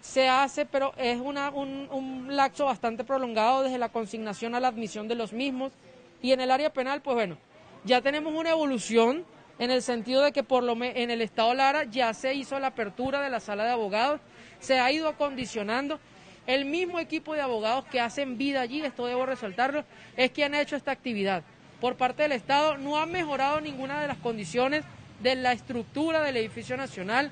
se 0.00 0.28
hace, 0.28 0.66
pero 0.66 0.92
es 0.96 1.20
una, 1.20 1.50
un, 1.50 1.88
un 1.90 2.36
lapso 2.36 2.64
bastante 2.64 3.04
prolongado 3.04 3.62
desde 3.62 3.78
la 3.78 3.88
consignación 3.88 4.54
a 4.54 4.60
la 4.60 4.68
admisión 4.68 5.08
de 5.08 5.14
los 5.14 5.32
mismos. 5.32 5.72
Y 6.20 6.32
en 6.32 6.40
el 6.40 6.50
área 6.50 6.72
penal, 6.72 7.02
pues 7.02 7.14
bueno, 7.14 7.36
ya 7.84 8.00
tenemos 8.00 8.32
una 8.34 8.50
evolución 8.50 9.24
en 9.58 9.70
el 9.70 9.82
sentido 9.82 10.22
de 10.22 10.32
que 10.32 10.42
por 10.42 10.64
lo 10.64 10.72
en 10.82 11.10
el 11.10 11.20
Estado 11.20 11.54
Lara 11.54 11.84
ya 11.84 12.12
se 12.14 12.34
hizo 12.34 12.58
la 12.58 12.68
apertura 12.68 13.20
de 13.20 13.30
la 13.30 13.40
sala 13.40 13.64
de 13.64 13.70
abogados, 13.70 14.20
se 14.60 14.78
ha 14.80 14.90
ido 14.90 15.08
acondicionando. 15.08 16.00
El 16.46 16.64
mismo 16.64 16.98
equipo 16.98 17.34
de 17.34 17.40
abogados 17.40 17.84
que 17.84 18.00
hacen 18.00 18.36
vida 18.36 18.60
allí, 18.60 18.82
esto 18.82 19.06
debo 19.06 19.26
resaltarlo, 19.26 19.84
es 20.16 20.32
quien 20.32 20.54
ha 20.54 20.60
hecho 20.60 20.74
esta 20.74 20.90
actividad. 20.90 21.44
Por 21.80 21.96
parte 21.96 22.22
del 22.24 22.32
Estado 22.32 22.76
no 22.76 22.96
ha 22.96 23.06
mejorado 23.06 23.60
ninguna 23.60 24.00
de 24.00 24.08
las 24.08 24.18
condiciones 24.18 24.84
de 25.22 25.36
la 25.36 25.52
estructura 25.52 26.22
del 26.22 26.36
edificio 26.36 26.76
nacional, 26.76 27.30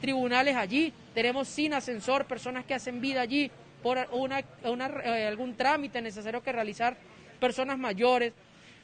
tribunales 0.00 0.56
allí, 0.56 0.92
tenemos 1.14 1.48
sin 1.48 1.74
ascensor, 1.74 2.24
personas 2.26 2.64
que 2.64 2.74
hacen 2.74 3.00
vida 3.00 3.20
allí 3.20 3.50
por 3.82 3.98
una, 4.12 4.40
eh, 4.40 5.26
algún 5.26 5.54
trámite 5.56 6.02
necesario 6.02 6.42
que 6.42 6.52
realizar, 6.52 6.96
personas 7.38 7.78
mayores, 7.78 8.32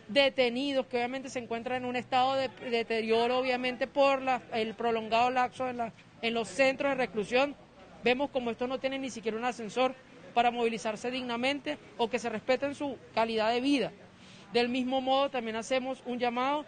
detenidos 0.09 0.87
que 0.87 0.97
obviamente 0.97 1.29
se 1.29 1.41
encuentran 1.41 1.83
en 1.83 1.89
un 1.89 1.97
estado 1.97 2.35
de, 2.35 2.49
deterioro, 2.71 3.39
obviamente 3.39 3.87
por 3.87 4.21
el 4.53 4.75
prolongado 4.75 5.31
laxo 5.31 5.69
en, 5.69 5.93
en 6.23 6.35
los 6.35 6.49
centros 6.49 6.91
de 6.93 6.95
reclusión. 6.95 7.57
Vemos 8.05 8.31
como 8.31 8.51
esto 8.51 8.67
no 8.67 8.79
tiene 8.79 8.99
ni 8.99 9.11
siquiera 9.11 9.37
un 9.37 9.45
ascensor. 9.45 9.95
para 10.37 10.51
movilizarse 10.51 11.11
dignamente 11.11 11.79
o 11.97 12.11
que 12.11 12.19
se 12.19 12.29
respeten 12.29 12.75
su 12.75 12.99
calidad 13.15 13.51
de 13.51 13.63
vida. 13.63 13.91
Del 14.53 14.69
mismo 14.69 15.01
modo, 15.01 15.31
también 15.31 15.57
hacemos 15.57 16.03
un 16.05 16.19
llamado 16.19 16.67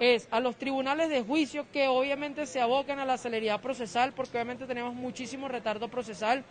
es 0.00 0.26
a 0.30 0.40
los 0.40 0.56
tribunales 0.56 1.10
de 1.10 1.22
juicio 1.22 1.66
que 1.70 1.86
obviamente 1.86 2.46
se 2.46 2.60
abocan 2.60 2.98
a 2.98 3.04
la 3.04 3.18
celeridad 3.18 3.60
procesal, 3.60 4.12
porque 4.12 4.38
obviamente 4.38 4.66
tenemos 4.66 4.94
muchísimo 4.94 5.46
retardo 5.46 5.88
procesal, 5.88 6.42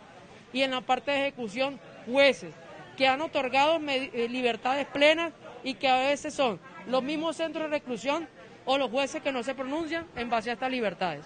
y 0.52 0.62
en 0.62 0.70
la 0.70 0.80
parte 0.80 1.10
de 1.10 1.20
ejecución, 1.20 1.78
jueces 2.06 2.54
que 2.96 3.06
han 3.06 3.20
otorgado 3.20 3.80
eh, 3.88 4.28
libertades 4.28 4.86
plenas 4.86 5.32
y 5.62 5.74
que 5.74 5.88
a 5.88 5.98
veces 5.98 6.32
son 6.32 6.60
los 6.86 7.02
mismos 7.02 7.36
centros 7.36 7.64
de 7.64 7.78
reclusión 7.78 8.28
o 8.64 8.78
los 8.78 8.90
jueces 8.90 9.22
que 9.22 9.32
no 9.32 9.42
se 9.42 9.54
pronuncian 9.54 10.06
en 10.16 10.30
base 10.30 10.50
a 10.50 10.54
estas 10.54 10.70
libertades 10.70 11.24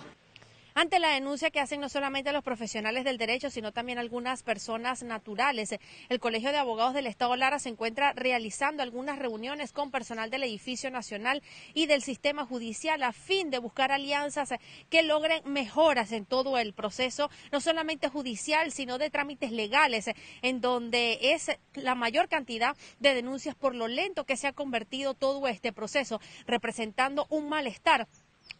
ante 0.74 0.98
la 0.98 1.10
denuncia 1.10 1.50
que 1.50 1.60
hacen 1.60 1.80
no 1.80 1.88
solamente 1.88 2.32
los 2.32 2.42
profesionales 2.42 3.04
del 3.04 3.16
derecho, 3.16 3.48
sino 3.48 3.72
también 3.72 3.98
algunas 3.98 4.42
personas 4.42 5.04
naturales. 5.04 5.76
El 6.08 6.18
Colegio 6.18 6.50
de 6.50 6.58
Abogados 6.58 6.94
del 6.94 7.06
Estado 7.06 7.36
Lara 7.36 7.60
se 7.60 7.68
encuentra 7.68 8.12
realizando 8.12 8.82
algunas 8.82 9.20
reuniones 9.20 9.72
con 9.72 9.92
personal 9.92 10.30
del 10.30 10.42
edificio 10.42 10.90
nacional 10.90 11.42
y 11.74 11.86
del 11.86 12.02
sistema 12.02 12.44
judicial 12.44 13.04
a 13.04 13.12
fin 13.12 13.50
de 13.50 13.60
buscar 13.60 13.92
alianzas 13.92 14.52
que 14.90 15.04
logren 15.04 15.42
mejoras 15.44 16.10
en 16.10 16.26
todo 16.26 16.58
el 16.58 16.72
proceso, 16.72 17.30
no 17.52 17.60
solamente 17.60 18.08
judicial, 18.08 18.72
sino 18.72 18.98
de 18.98 19.10
trámites 19.10 19.52
legales, 19.52 20.10
en 20.42 20.60
donde 20.60 21.18
es 21.20 21.52
la 21.74 21.94
mayor 21.94 22.28
cantidad 22.28 22.76
de 22.98 23.14
denuncias 23.14 23.54
por 23.54 23.76
lo 23.76 23.86
lento 23.86 24.24
que 24.24 24.36
se 24.36 24.48
ha 24.48 24.52
convertido 24.52 25.14
todo 25.14 25.46
este 25.46 25.72
proceso, 25.72 26.20
representando 26.46 27.26
un 27.30 27.48
malestar 27.48 28.08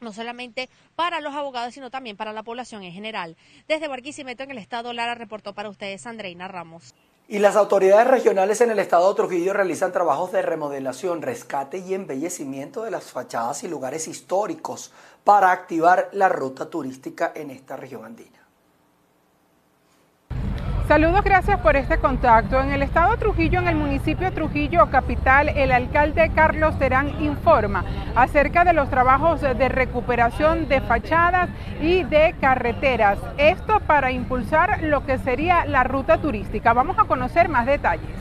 no 0.00 0.12
solamente 0.12 0.68
para 0.96 1.20
los 1.20 1.34
abogados, 1.34 1.74
sino 1.74 1.90
también 1.90 2.16
para 2.16 2.32
la 2.32 2.42
población 2.42 2.82
en 2.82 2.92
general. 2.92 3.36
Desde 3.68 3.88
Barquisimeto, 3.88 4.42
en 4.42 4.50
el 4.50 4.58
estado 4.58 4.92
Lara, 4.92 5.14
reportó 5.14 5.54
para 5.54 5.68
ustedes 5.68 6.06
Andreina 6.06 6.48
Ramos. 6.48 6.94
Y 7.26 7.38
las 7.38 7.56
autoridades 7.56 8.06
regionales 8.06 8.60
en 8.60 8.70
el 8.70 8.78
estado 8.78 9.08
de 9.08 9.16
Trujillo 9.16 9.54
realizan 9.54 9.92
trabajos 9.92 10.30
de 10.30 10.42
remodelación, 10.42 11.22
rescate 11.22 11.78
y 11.78 11.94
embellecimiento 11.94 12.82
de 12.82 12.90
las 12.90 13.04
fachadas 13.04 13.64
y 13.64 13.68
lugares 13.68 14.08
históricos 14.08 14.92
para 15.24 15.50
activar 15.50 16.10
la 16.12 16.28
ruta 16.28 16.68
turística 16.68 17.32
en 17.34 17.50
esta 17.50 17.76
región 17.76 18.04
andina. 18.04 18.43
Saludos, 20.88 21.24
gracias 21.24 21.58
por 21.60 21.76
este 21.76 21.96
contacto. 21.96 22.60
En 22.60 22.70
el 22.70 22.82
estado 22.82 23.16
Trujillo, 23.16 23.58
en 23.58 23.68
el 23.68 23.74
municipio 23.74 24.28
de 24.28 24.36
Trujillo 24.36 24.90
capital, 24.90 25.48
el 25.48 25.72
alcalde 25.72 26.30
Carlos 26.34 26.78
Terán 26.78 27.22
informa 27.22 27.84
acerca 28.14 28.66
de 28.66 28.74
los 28.74 28.90
trabajos 28.90 29.40
de 29.40 29.68
recuperación 29.70 30.68
de 30.68 30.82
fachadas 30.82 31.48
y 31.80 32.02
de 32.04 32.34
carreteras. 32.38 33.18
Esto 33.38 33.80
para 33.80 34.12
impulsar 34.12 34.82
lo 34.82 35.06
que 35.06 35.16
sería 35.16 35.64
la 35.64 35.84
ruta 35.84 36.18
turística. 36.18 36.74
Vamos 36.74 36.98
a 36.98 37.04
conocer 37.04 37.48
más 37.48 37.64
detalles. 37.64 38.18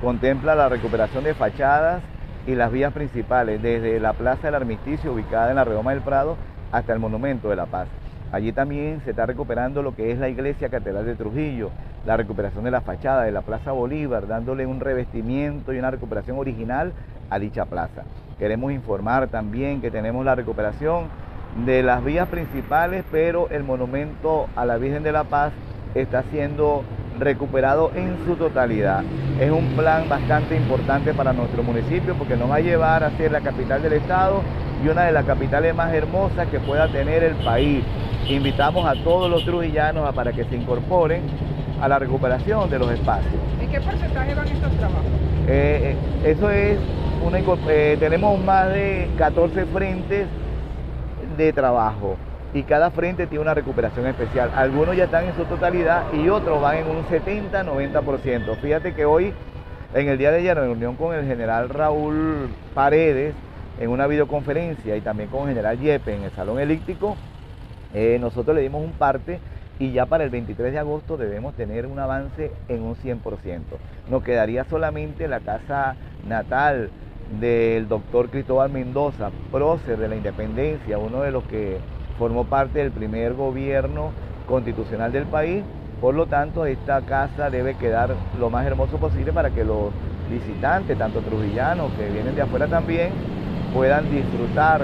Contempla 0.00 0.54
la 0.54 0.70
recuperación 0.70 1.24
de 1.24 1.34
fachadas 1.34 2.00
y 2.46 2.54
las 2.54 2.72
vías 2.72 2.94
principales, 2.94 3.60
desde 3.60 4.00
la 4.00 4.14
Plaza 4.14 4.44
del 4.44 4.54
Armisticio, 4.54 5.12
ubicada 5.12 5.50
en 5.50 5.56
la 5.56 5.64
Redoma 5.64 5.90
del 5.90 6.00
Prado, 6.00 6.38
hasta 6.72 6.94
el 6.94 7.00
Monumento 7.00 7.50
de 7.50 7.56
la 7.56 7.66
Paz. 7.66 7.86
Allí 8.32 8.50
también 8.52 9.02
se 9.04 9.10
está 9.10 9.26
recuperando 9.26 9.82
lo 9.82 9.94
que 9.94 10.10
es 10.10 10.18
la 10.18 10.30
iglesia 10.30 10.70
catedral 10.70 11.04
de 11.04 11.14
Trujillo, 11.16 11.68
la 12.06 12.16
recuperación 12.16 12.64
de 12.64 12.70
la 12.70 12.80
fachada 12.80 13.24
de 13.24 13.30
la 13.30 13.42
Plaza 13.42 13.72
Bolívar, 13.72 14.26
dándole 14.26 14.64
un 14.64 14.80
revestimiento 14.80 15.74
y 15.74 15.78
una 15.78 15.90
recuperación 15.90 16.38
original 16.38 16.94
a 17.28 17.38
dicha 17.38 17.66
plaza. 17.66 18.04
Queremos 18.38 18.72
informar 18.72 19.28
también 19.28 19.82
que 19.82 19.90
tenemos 19.90 20.24
la 20.24 20.34
recuperación 20.34 21.08
de 21.66 21.82
las 21.82 22.02
vías 22.02 22.26
principales, 22.28 23.04
pero 23.12 23.50
el 23.50 23.64
monumento 23.64 24.46
a 24.56 24.64
la 24.64 24.78
Virgen 24.78 25.02
de 25.02 25.12
la 25.12 25.24
Paz 25.24 25.52
está 25.94 26.22
siendo 26.30 26.84
recuperado 27.18 27.92
en 27.94 28.16
su 28.24 28.36
totalidad. 28.36 29.02
Es 29.38 29.50
un 29.50 29.66
plan 29.76 30.08
bastante 30.08 30.56
importante 30.56 31.12
para 31.12 31.34
nuestro 31.34 31.62
municipio 31.62 32.14
porque 32.14 32.36
nos 32.36 32.50
va 32.50 32.56
a 32.56 32.60
llevar 32.60 33.04
a 33.04 33.10
ser 33.18 33.30
la 33.30 33.42
capital 33.42 33.82
del 33.82 33.92
estado 33.92 34.40
y 34.82 34.88
una 34.88 35.04
de 35.04 35.12
las 35.12 35.26
capitales 35.26 35.74
más 35.74 35.92
hermosas 35.92 36.48
que 36.48 36.60
pueda 36.60 36.90
tener 36.90 37.22
el 37.22 37.34
país. 37.44 37.84
Invitamos 38.28 38.86
a 38.86 38.94
todos 39.02 39.30
los 39.30 39.44
trujillanos 39.44 40.08
a 40.08 40.12
para 40.12 40.32
que 40.32 40.44
se 40.44 40.56
incorporen 40.56 41.22
a 41.80 41.88
la 41.88 41.98
recuperación 41.98 42.70
de 42.70 42.78
los 42.78 42.90
espacios. 42.90 43.32
¿En 43.60 43.68
qué 43.68 43.80
porcentaje 43.80 44.34
van 44.34 44.46
estos 44.46 44.72
trabajos? 44.72 45.04
Eh, 45.48 45.96
eh, 46.24 46.30
eso 46.30 46.48
es, 46.50 46.78
una, 47.24 47.40
eh, 47.68 47.96
tenemos 47.98 48.42
más 48.44 48.68
de 48.68 49.10
14 49.18 49.66
frentes 49.66 50.28
de 51.36 51.52
trabajo 51.52 52.16
y 52.54 52.62
cada 52.62 52.90
frente 52.90 53.26
tiene 53.26 53.42
una 53.42 53.54
recuperación 53.54 54.06
especial. 54.06 54.52
Algunos 54.54 54.96
ya 54.96 55.04
están 55.04 55.24
en 55.24 55.34
su 55.34 55.44
totalidad 55.44 56.04
y 56.12 56.28
otros 56.28 56.60
van 56.60 56.76
en 56.76 56.86
un 56.86 57.04
70-90%. 57.06 58.56
Fíjate 58.60 58.94
que 58.94 59.04
hoy, 59.04 59.32
en 59.94 60.08
el 60.08 60.18
día 60.18 60.30
de 60.30 60.38
ayer, 60.38 60.56
en 60.58 60.64
reunión 60.64 60.94
con 60.94 61.14
el 61.14 61.26
general 61.26 61.68
Raúl 61.70 62.50
Paredes, 62.74 63.34
en 63.80 63.90
una 63.90 64.06
videoconferencia 64.06 64.96
y 64.96 65.00
también 65.00 65.28
con 65.28 65.42
el 65.42 65.48
general 65.48 65.78
Yepe 65.80 66.14
en 66.14 66.22
el 66.22 66.30
Salón 66.32 66.60
Elíptico, 66.60 67.16
eh, 67.94 68.18
nosotros 68.20 68.56
le 68.56 68.62
dimos 68.62 68.82
un 68.82 68.92
parte 68.92 69.38
y 69.78 69.92
ya 69.92 70.06
para 70.06 70.24
el 70.24 70.30
23 70.30 70.72
de 70.72 70.78
agosto 70.78 71.16
debemos 71.16 71.54
tener 71.54 71.86
un 71.86 71.98
avance 71.98 72.52
en 72.68 72.82
un 72.82 72.94
100%. 72.94 73.60
Nos 74.10 74.22
quedaría 74.22 74.64
solamente 74.64 75.28
la 75.28 75.40
casa 75.40 75.96
natal 76.26 76.90
del 77.40 77.88
doctor 77.88 78.30
Cristóbal 78.30 78.70
Mendoza, 78.70 79.30
prócer 79.50 79.98
de 79.98 80.08
la 80.08 80.16
independencia, 80.16 80.98
uno 80.98 81.22
de 81.22 81.32
los 81.32 81.44
que 81.44 81.78
formó 82.18 82.44
parte 82.44 82.78
del 82.78 82.92
primer 82.92 83.34
gobierno 83.34 84.12
constitucional 84.46 85.12
del 85.12 85.24
país. 85.24 85.64
Por 86.00 86.14
lo 86.14 86.26
tanto, 86.26 86.66
esta 86.66 87.00
casa 87.02 87.48
debe 87.48 87.76
quedar 87.76 88.14
lo 88.38 88.50
más 88.50 88.66
hermoso 88.66 88.98
posible 88.98 89.32
para 89.32 89.50
que 89.50 89.64
los 89.64 89.92
visitantes, 90.30 90.98
tanto 90.98 91.20
trujillanos 91.20 91.92
que 91.92 92.08
vienen 92.08 92.34
de 92.34 92.42
afuera 92.42 92.66
también, 92.66 93.10
puedan 93.72 94.10
disfrutar 94.10 94.80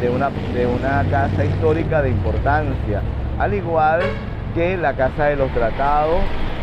de 0.00 0.10
una, 0.10 0.30
de 0.30 0.66
una 0.66 1.04
casa 1.10 1.44
histórica 1.44 2.02
de 2.02 2.10
importancia, 2.10 3.02
al 3.38 3.54
igual 3.54 4.00
que 4.54 4.76
la 4.76 4.94
Casa 4.94 5.26
de 5.26 5.36
los 5.36 5.50
Tratados, 5.52 6.20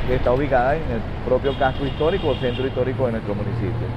que 0.07 0.15
está 0.15 0.31
ubicada 0.31 0.75
en 0.75 0.83
el 0.83 1.01
propio 1.25 1.57
casco 1.57 1.85
histórico 1.85 2.29
o 2.29 2.35
centro 2.35 2.65
histórico 2.65 3.05
de 3.07 3.13
nuestro 3.13 3.35
municipio. 3.35 3.87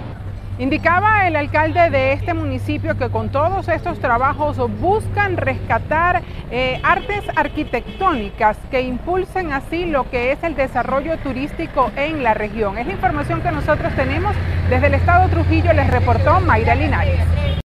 Indicaba 0.59 1.29
el 1.29 1.37
alcalde 1.37 1.89
de 1.89 2.13
este 2.13 2.35
municipio 2.35 2.99
que 2.99 3.11
con 3.11 3.29
todos 3.29 3.69
estos 3.69 4.01
trabajos 4.01 4.57
buscan 4.81 5.37
rescatar 5.37 6.23
eh, 6.51 6.81
artes 6.83 7.23
arquitectónicas 7.37 8.57
que 8.69 8.81
impulsen 8.81 9.53
así 9.53 9.85
lo 9.85 10.11
que 10.11 10.33
es 10.33 10.43
el 10.43 10.57
desarrollo 10.57 11.17
turístico 11.19 11.93
en 11.95 12.25
la 12.25 12.35
región. 12.35 12.77
Es 12.77 12.89
la 12.89 12.95
información 12.95 13.41
que 13.41 13.53
nosotros 13.53 13.95
tenemos 13.95 14.35
desde 14.69 14.89
el 14.89 14.95
estado 14.95 15.29
Trujillo, 15.29 15.73
les 15.75 15.89
reportó 15.89 16.41
Mayra 16.41 16.75
Linares. 16.75 17.21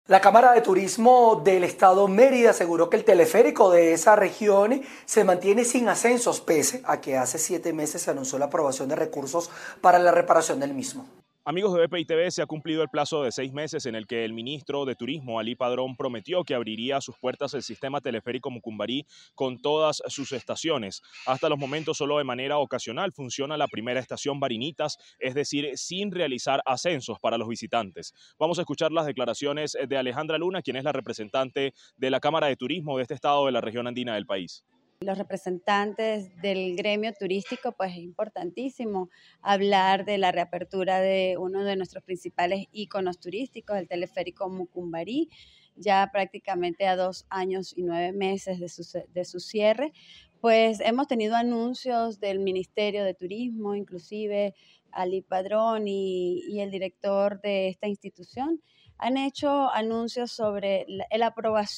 La 0.07 0.21
Cámara 0.21 0.53
de 0.53 0.61
Turismo 0.61 1.41
del 1.43 1.65
Estado 1.65 2.07
Mérida 2.09 2.51
aseguró 2.51 2.91
que 2.91 2.99
el 2.99 3.07
teleférico 3.07 3.71
de 3.71 3.95
esa 3.95 4.15
región 4.15 4.83
se 5.07 5.25
mantiene 5.25 5.65
sin 5.65 5.89
ascensos, 5.89 6.43
pese 6.43 6.83
a 6.85 7.01
que 7.01 7.17
hace 7.17 7.39
siete 7.39 7.73
meses 7.73 8.03
se 8.03 8.11
anunció 8.11 8.39
la 8.39 8.45
aprobación 8.45 8.91
de 8.91 8.97
recursos 8.97 9.49
para 9.81 9.99
la 9.99 10.11
reparación 10.11 10.61
del 10.61 10.75
mismo. 10.75 11.07
Amigos 11.47 11.75
de 11.75 11.87
BPI 11.87 12.07
TV, 12.07 12.31
se 12.31 12.41
ha 12.41 12.47
cumplido 12.47 12.83
el 12.83 12.89
plazo 12.89 13.23
de 13.23 13.31
seis 13.31 13.53
meses 13.53 13.85
en 13.85 13.95
el 13.95 14.07
que 14.07 14.25
el 14.25 14.33
ministro 14.33 14.87
de 14.87 14.95
Turismo, 14.95 15.39
Ali 15.39 15.55
Padrón, 15.55 15.95
prometió 15.95 16.43
que 16.43 16.55
abriría 16.55 17.03
sus 17.03 17.19
puertas 17.19 17.53
el 17.53 17.63
sistema 17.63 18.01
teleférico 18.01 18.51
Mucumbarí 18.51 19.05
con 19.35 19.61
todas 19.61 20.03
sus 20.07 20.33
estaciones. 20.33 21.03
Hasta 21.27 21.51
los 21.51 21.59
momentos, 21.59 21.99
solo 21.99 22.17
de 22.17 22.25
manera 22.25 22.57
ocasional, 22.57 23.13
funciona 23.13 23.59
la 23.59 23.69
primera 23.69 24.01
estación 24.01 24.41
Barinitas, 24.41 24.97
es 25.19 25.35
decir, 25.35 25.77
sin 25.77 26.13
realizar 26.13 26.63
ascensos 26.65 27.21
para 27.21 27.37
los 27.37 27.47
visitantes. 27.47 28.15
Vamos 28.39 28.59
a 28.59 28.63
escuchar 28.63 28.91
las 28.91 29.05
declaraciones 29.05 29.77
de 29.87 29.99
Alejandra 29.99 30.39
Luna, 30.39 30.63
quien 30.63 30.77
es 30.77 30.85
la 30.85 30.93
representante 30.93 31.75
de 31.99 32.11
la 32.11 32.21
Cámara 32.21 32.47
de 32.47 32.57
Turismo 32.57 32.97
de 32.97 33.03
este 33.03 33.13
estado 33.13 33.45
de 33.45 33.53
la 33.53 33.61
región 33.61 33.87
andina 33.87 34.15
del 34.15 34.25
país 34.25 34.65
los 35.01 35.19
representantes 35.19 36.35
del 36.41 36.77
gremio 36.77 37.13
turístico, 37.13 37.73
pues 37.73 37.93
es 37.93 37.99
importantísimo 37.99 39.11
hablar 39.43 40.05
de 40.05 40.19
la 40.19 40.33
reapertura 40.33 41.01
de 41.01 41.37
uno 41.39 41.65
de 41.65 41.77
nuestros 41.77 42.03
principales 42.05 42.67
íconos 42.73 43.19
turísticos, 43.19 43.77
el 43.77 43.89
teleférico 43.89 44.49
Mucumbarí, 44.49 45.29
ya 45.77 46.09
prácticamente 46.13 46.87
a 46.87 46.97
dos 46.97 47.27
años 47.29 47.77
y 47.77 47.83
nueve 47.83 48.13
meses 48.13 48.61
de 48.61 48.69
su, 48.69 48.83
de 49.13 49.25
su 49.25 49.41
cierre. 49.41 49.93
Pues 50.41 50.81
hemos 50.81 51.09
tenido 51.09 51.37
anuncios 51.37 52.21
del 52.21 52.39
Ministerio 52.39 53.05
de 53.05 53.15
Turismo, 53.15 53.75
inclusive 53.75 54.55
Ali 54.93 55.23
Padrón 55.23 55.89
y, 55.89 56.43
y 56.47 56.61
el 56.61 56.71
director 56.71 57.41
de 57.41 57.69
esta 57.69 57.89
institución, 57.89 58.61
han 58.99 59.17
hecho 59.17 59.71
anuncios 59.71 60.31
sobre 60.31 60.85
la, 60.87 61.07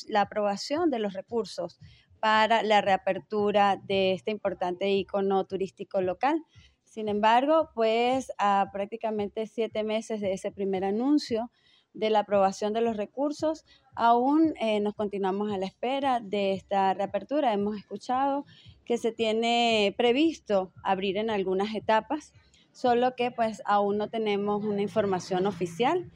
la 0.09 0.21
aprobación 0.21 0.91
de 0.91 0.99
los 0.99 1.15
recursos 1.15 1.79
para 2.21 2.63
la 2.63 2.81
reapertura 2.81 3.77
de 3.77 4.13
este 4.13 4.31
importante 4.31 4.91
icono 4.91 5.45
turístico 5.45 6.01
local. 6.01 6.43
Sin 6.85 7.09
embargo, 7.09 7.71
pues 7.75 8.33
a 8.39 8.71
prácticamente 8.73 9.47
siete 9.47 9.85
meses 9.85 10.21
de 10.21 10.33
ese 10.33 10.51
primer 10.51 10.85
anuncio 10.85 11.51
de 11.97 12.11
la 12.11 12.21
aprobación 12.21 12.73
de 12.75 12.83
los 12.83 12.97
recursos, 12.97 13.65
aún 13.95 14.55
eh, 14.61 14.81
nos 14.81 14.95
continuamos 14.95 15.51
a 15.51 15.57
la 15.57 15.67
espera 15.67 16.21
de 16.21 16.53
esta 16.53 16.93
reapertura. 16.93 17.55
Hemos 17.55 17.77
escuchado 17.77 18.45
que 18.85 18.99
se 18.99 19.13
tiene 19.13 19.95
previsto 19.97 20.73
abrir 20.85 21.17
en 21.17 21.31
algunas 21.31 21.75
etapas, 21.75 22.35
solo 22.71 23.17
que 23.17 23.31
pues 23.31 23.63
aún 23.65 23.97
no 23.97 24.11
tenemos 24.11 24.63
una 24.63 24.83
información 24.83 25.47
oficial. 25.47 26.11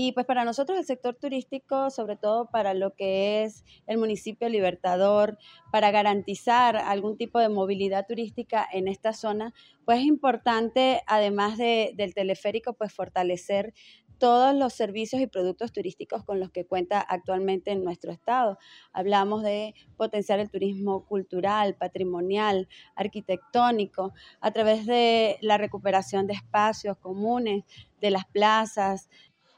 Y 0.00 0.12
pues 0.12 0.26
para 0.26 0.44
nosotros 0.44 0.78
el 0.78 0.84
sector 0.84 1.16
turístico, 1.16 1.90
sobre 1.90 2.14
todo 2.14 2.48
para 2.52 2.72
lo 2.72 2.94
que 2.94 3.42
es 3.42 3.64
el 3.88 3.98
municipio 3.98 4.48
Libertador, 4.48 5.38
para 5.72 5.90
garantizar 5.90 6.76
algún 6.76 7.16
tipo 7.16 7.40
de 7.40 7.48
movilidad 7.48 8.06
turística 8.06 8.64
en 8.72 8.86
esta 8.86 9.12
zona, 9.12 9.52
pues 9.84 9.98
es 9.98 10.04
importante, 10.04 11.02
además 11.08 11.58
de, 11.58 11.94
del 11.96 12.14
teleférico, 12.14 12.74
pues 12.74 12.92
fortalecer 12.92 13.74
todos 14.18 14.54
los 14.54 14.72
servicios 14.72 15.22
y 15.22 15.26
productos 15.26 15.72
turísticos 15.72 16.24
con 16.24 16.40
los 16.40 16.50
que 16.50 16.66
cuenta 16.66 17.00
actualmente 17.00 17.70
en 17.70 17.84
nuestro 17.84 18.12
estado. 18.12 18.58
Hablamos 18.92 19.42
de 19.42 19.74
potenciar 19.96 20.40
el 20.40 20.50
turismo 20.50 21.06
cultural, 21.06 21.76
patrimonial, 21.76 22.68
arquitectónico, 22.96 24.12
a 24.40 24.50
través 24.50 24.86
de 24.86 25.38
la 25.40 25.56
recuperación 25.56 26.26
de 26.26 26.34
espacios 26.34 26.98
comunes, 26.98 27.64
de 28.00 28.10
las 28.10 28.26
plazas, 28.26 29.08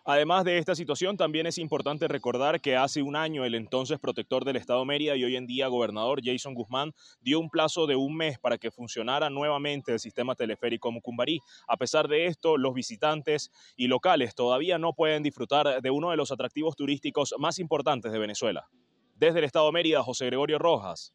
Además 0.04 0.44
de 0.44 0.58
esta 0.58 0.74
situación, 0.74 1.16
también 1.16 1.46
es 1.46 1.58
importante 1.58 2.08
recordar 2.08 2.60
que 2.60 2.76
hace 2.76 3.02
un 3.02 3.16
año 3.16 3.44
el 3.44 3.54
entonces 3.54 3.98
protector 3.98 4.44
del 4.44 4.56
Estado 4.56 4.84
Mérida 4.84 5.14
y 5.14 5.24
hoy 5.24 5.36
en 5.36 5.46
día 5.46 5.68
gobernador 5.68 6.20
Jason 6.24 6.54
Guzmán 6.54 6.92
dio 7.20 7.38
un 7.38 7.50
plazo 7.50 7.86
de 7.86 7.96
un 7.96 8.16
mes 8.16 8.38
para 8.38 8.56
que 8.56 8.70
funcionara 8.70 9.28
nuevamente 9.28 9.92
el 9.92 10.00
sistema 10.00 10.34
teleférico 10.34 10.90
Mucumbarí. 10.90 11.40
A 11.68 11.76
pesar 11.76 12.08
de 12.08 12.26
esto, 12.26 12.56
los 12.56 12.72
visitantes 12.72 13.50
y 13.76 13.88
locales 13.88 14.34
todavía 14.34 14.78
no 14.78 14.94
pueden 14.94 15.22
disfrutar 15.22 15.82
de 15.82 15.90
uno 15.90 16.10
de 16.10 16.16
los 16.16 16.32
atractivos 16.32 16.76
turísticos 16.76 17.34
más 17.38 17.58
importantes 17.58 18.10
de 18.10 18.18
Venezuela. 18.18 18.68
Desde 19.16 19.40
el 19.40 19.44
Estado 19.44 19.70
Mérida, 19.70 20.02
José 20.02 20.26
Gregorio 20.26 20.58
Rojas, 20.58 21.12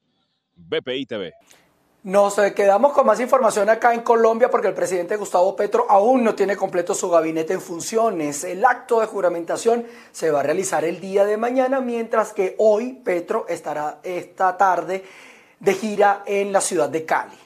BPI 0.56 1.06
TV. 1.08 1.34
Nos 2.06 2.38
eh, 2.38 2.54
quedamos 2.54 2.94
con 2.94 3.08
más 3.08 3.20
información 3.20 3.68
acá 3.68 3.92
en 3.92 4.02
Colombia 4.02 4.52
porque 4.52 4.68
el 4.68 4.76
presidente 4.76 5.16
Gustavo 5.16 5.56
Petro 5.56 5.88
aún 5.90 6.24
no 6.24 6.36
tiene 6.36 6.56
completo 6.56 6.94
su 6.94 7.10
gabinete 7.10 7.54
en 7.54 7.62
funciones. 7.62 8.44
El 8.44 8.64
acto 8.64 9.00
de 9.00 9.08
juramentación 9.08 9.88
se 10.12 10.30
va 10.30 10.42
a 10.42 10.44
realizar 10.44 10.86
el 10.86 11.02
día 11.02 11.26
de 11.26 11.36
mañana, 11.36 11.82
mientras 11.82 12.32
que 12.32 12.54
hoy 12.60 12.94
Petro 12.94 13.48
estará 13.50 14.02
esta 14.04 14.56
tarde 14.56 15.04
de 15.60 15.74
gira 15.74 16.22
en 16.28 16.54
la 16.54 16.62
ciudad 16.62 16.90
de 16.90 17.06
Cali. 17.06 17.45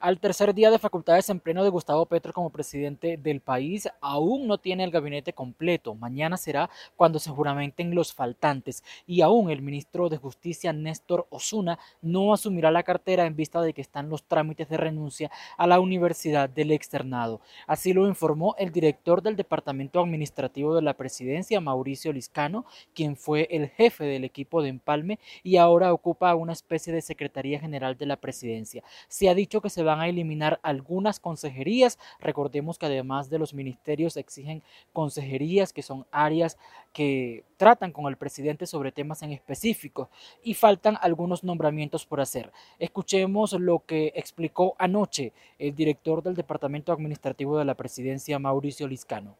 Al 0.00 0.18
tercer 0.18 0.54
día 0.54 0.70
de 0.70 0.78
facultades 0.78 1.28
en 1.28 1.40
pleno 1.40 1.62
de 1.62 1.68
Gustavo 1.68 2.06
Petro 2.06 2.32
como 2.32 2.48
presidente 2.48 3.18
del 3.18 3.42
país, 3.42 3.86
aún 4.00 4.46
no 4.46 4.56
tiene 4.56 4.82
el 4.82 4.90
gabinete 4.90 5.34
completo. 5.34 5.94
Mañana 5.94 6.38
será 6.38 6.70
cuando 6.96 7.18
se 7.18 7.28
juramenten 7.28 7.94
los 7.94 8.14
faltantes 8.14 8.82
y 9.06 9.20
aún 9.20 9.50
el 9.50 9.60
ministro 9.60 10.08
de 10.08 10.16
Justicia 10.16 10.72
Néstor 10.72 11.26
Osuna 11.28 11.78
no 12.00 12.32
asumirá 12.32 12.70
la 12.70 12.82
cartera 12.82 13.26
en 13.26 13.36
vista 13.36 13.60
de 13.60 13.74
que 13.74 13.82
están 13.82 14.08
los 14.08 14.22
trámites 14.22 14.70
de 14.70 14.78
renuncia 14.78 15.30
a 15.58 15.66
la 15.66 15.80
Universidad 15.80 16.48
del 16.48 16.70
Externado. 16.70 17.42
Así 17.66 17.92
lo 17.92 18.08
informó 18.08 18.54
el 18.56 18.72
director 18.72 19.20
del 19.20 19.36
Departamento 19.36 20.00
Administrativo 20.00 20.74
de 20.74 20.80
la 20.80 20.94
Presidencia, 20.94 21.60
Mauricio 21.60 22.10
Liscano, 22.10 22.64
quien 22.94 23.16
fue 23.16 23.48
el 23.50 23.68
jefe 23.68 24.04
del 24.04 24.24
equipo 24.24 24.62
de 24.62 24.70
empalme 24.70 25.18
y 25.42 25.58
ahora 25.58 25.92
ocupa 25.92 26.34
una 26.36 26.54
especie 26.54 26.90
de 26.90 27.02
Secretaría 27.02 27.60
General 27.60 27.98
de 27.98 28.06
la 28.06 28.16
Presidencia. 28.16 28.82
Se 29.06 29.28
ha 29.28 29.34
dicho 29.34 29.60
que 29.60 29.68
se 29.68 29.82
va 29.82 29.89
van 29.90 30.00
a 30.00 30.08
eliminar 30.08 30.60
algunas 30.62 31.18
consejerías. 31.18 31.98
Recordemos 32.20 32.78
que 32.78 32.86
además 32.86 33.28
de 33.28 33.38
los 33.38 33.54
ministerios 33.54 34.16
exigen 34.16 34.62
consejerías 34.92 35.72
que 35.72 35.82
son 35.82 36.06
áreas 36.12 36.56
que 36.92 37.44
tratan 37.56 37.92
con 37.92 38.06
el 38.06 38.16
presidente 38.16 38.66
sobre 38.66 38.92
temas 38.92 39.22
en 39.22 39.32
específico 39.32 40.10
y 40.44 40.54
faltan 40.54 40.96
algunos 41.00 41.42
nombramientos 41.42 42.06
por 42.06 42.20
hacer. 42.20 42.52
Escuchemos 42.78 43.52
lo 43.54 43.84
que 43.84 44.12
explicó 44.14 44.76
anoche 44.78 45.32
el 45.58 45.74
director 45.74 46.22
del 46.22 46.34
Departamento 46.34 46.92
Administrativo 46.92 47.58
de 47.58 47.64
la 47.64 47.74
Presidencia, 47.74 48.38
Mauricio 48.38 48.86
Liscano. 48.86 49.36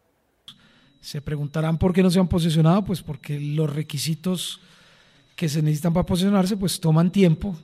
Se 1.01 1.23
preguntarán 1.23 1.79
por 1.79 1.93
qué 1.93 2.03
no 2.03 2.11
se 2.11 2.19
han 2.19 2.29
posicionado, 2.29 2.85
pues 2.85 3.03
porque 3.03 3.39
los 3.39 3.73
requisitos 3.73 4.61
que 5.37 5.49
se 5.49 5.63
necesitan 5.63 5.95
para 5.95 6.05
posicionarse 6.05 6.57
pues 6.57 6.81
toman 6.81 7.11
tiempo, 7.11 7.57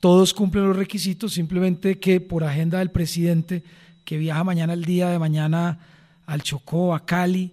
todos 0.00 0.34
cumplen 0.34 0.68
los 0.68 0.76
requisitos, 0.76 1.32
simplemente 1.32 1.98
que 1.98 2.20
por 2.20 2.44
agenda 2.44 2.78
del 2.78 2.90
presidente, 2.90 3.62
que 4.04 4.18
viaja 4.18 4.44
mañana 4.44 4.72
el 4.72 4.84
día 4.84 5.08
de 5.08 5.18
mañana 5.18 5.78
al 6.26 6.42
Chocó, 6.42 6.94
a 6.94 7.04
Cali, 7.04 7.52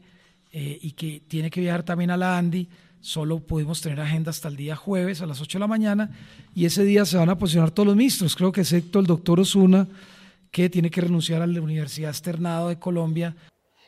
eh, 0.52 0.78
y 0.82 0.92
que 0.92 1.22
tiene 1.28 1.50
que 1.50 1.62
viajar 1.62 1.84
también 1.84 2.12
a 2.12 2.18
la 2.18 2.38
Andy, 2.38 2.68
solo 3.02 3.40
pudimos 3.40 3.82
tener 3.82 4.00
agenda 4.00 4.30
hasta 4.30 4.48
el 4.48 4.56
día 4.56 4.76
jueves 4.76 5.22
a 5.22 5.26
las 5.26 5.42
8 5.42 5.58
de 5.58 5.60
la 5.60 5.68
mañana, 5.68 6.12
y 6.54 6.66
ese 6.66 6.84
día 6.84 7.06
se 7.06 7.18
van 7.18 7.30
a 7.30 7.38
posicionar 7.38 7.72
todos 7.72 7.88
los 7.88 7.96
ministros, 7.96 8.36
creo 8.36 8.52
que 8.52 8.62
excepto 8.62 9.00
el 9.00 9.06
doctor 9.06 9.40
Osuna, 9.40 9.88
que 10.52 10.70
tiene 10.70 10.92
que 10.92 11.02
renunciar 11.02 11.42
a 11.42 11.48
la 11.48 11.62
Universidad 11.62 12.12
Externado 12.12 12.70
de 12.70 12.78
Colombia 12.78 13.36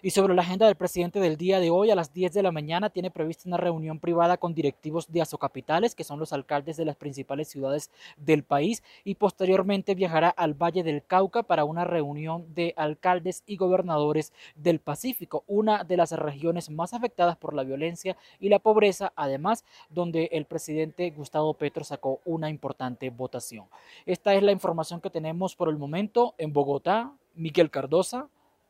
y 0.06 0.12
sobre 0.12 0.36
la 0.36 0.44
agenda 0.44 0.68
del 0.68 0.76
presidente 0.76 1.20
del 1.20 1.36
día 1.36 1.60
de 1.60 1.72
hoy, 1.72 1.89
a 1.89 1.96
las 1.96 2.13
10 2.13 2.32
de 2.32 2.44
la 2.44 2.52
mañana, 2.52 2.91
tiene 2.91 3.10
prevista 3.10 3.50
una 3.50 3.58
reunión 3.58 4.00
privada 4.00 4.38
con 4.38 4.54
directivos 4.54 5.12
de 5.12 5.24
Azocapitales, 5.24 5.96
que 5.96 6.04
son 6.04 6.20
los 6.20 6.32
alcaldes 6.32 6.78
de 6.78 6.86
las 6.86 6.96
principales 6.96 7.48
ciudades 7.48 7.89
del 8.15 8.44
país, 8.44 8.84
y 9.04 9.15
posteriormente 9.15 9.96
viajará 9.96 10.30
al 10.30 10.54
Valle 10.54 10.84
del 10.84 11.04
Cauca 11.04 11.41
para 11.41 11.65
una 11.65 11.86
reunión 11.86 12.46
de 12.54 12.76
alcaldes 12.78 13.41
y 13.48 13.58
gobernadores 13.58 14.32
del 14.54 14.78
Pacífico, 14.78 15.44
una 15.48 15.84
de 15.84 15.98
las 15.98 16.12
regiones 16.12 16.70
más 16.70 16.94
afectadas 16.94 17.36
por 17.36 17.56
la 17.56 17.63
violencia 17.63 18.15
y 18.39 18.50
la 18.50 18.60
pobreza, 18.60 19.12
además, 19.15 19.65
donde 19.89 20.30
el 20.34 20.46
presidente 20.46 21.10
Gustavo 21.10 21.56
Petro 21.56 21.84
sacó 21.84 22.20
una 22.26 22.52
importante 22.52 23.10
votación. 23.10 23.65
Esta 24.06 24.36
es 24.36 24.44
la 24.44 24.52
información 24.52 25.02
que 25.02 25.10
tenemos 25.10 25.56
por 25.56 25.68
el 25.68 25.80
momento 25.80 26.36
en 26.38 26.54
Bogotá. 26.54 27.12
Miguel 27.34 27.72
Cardosa, 27.72 28.30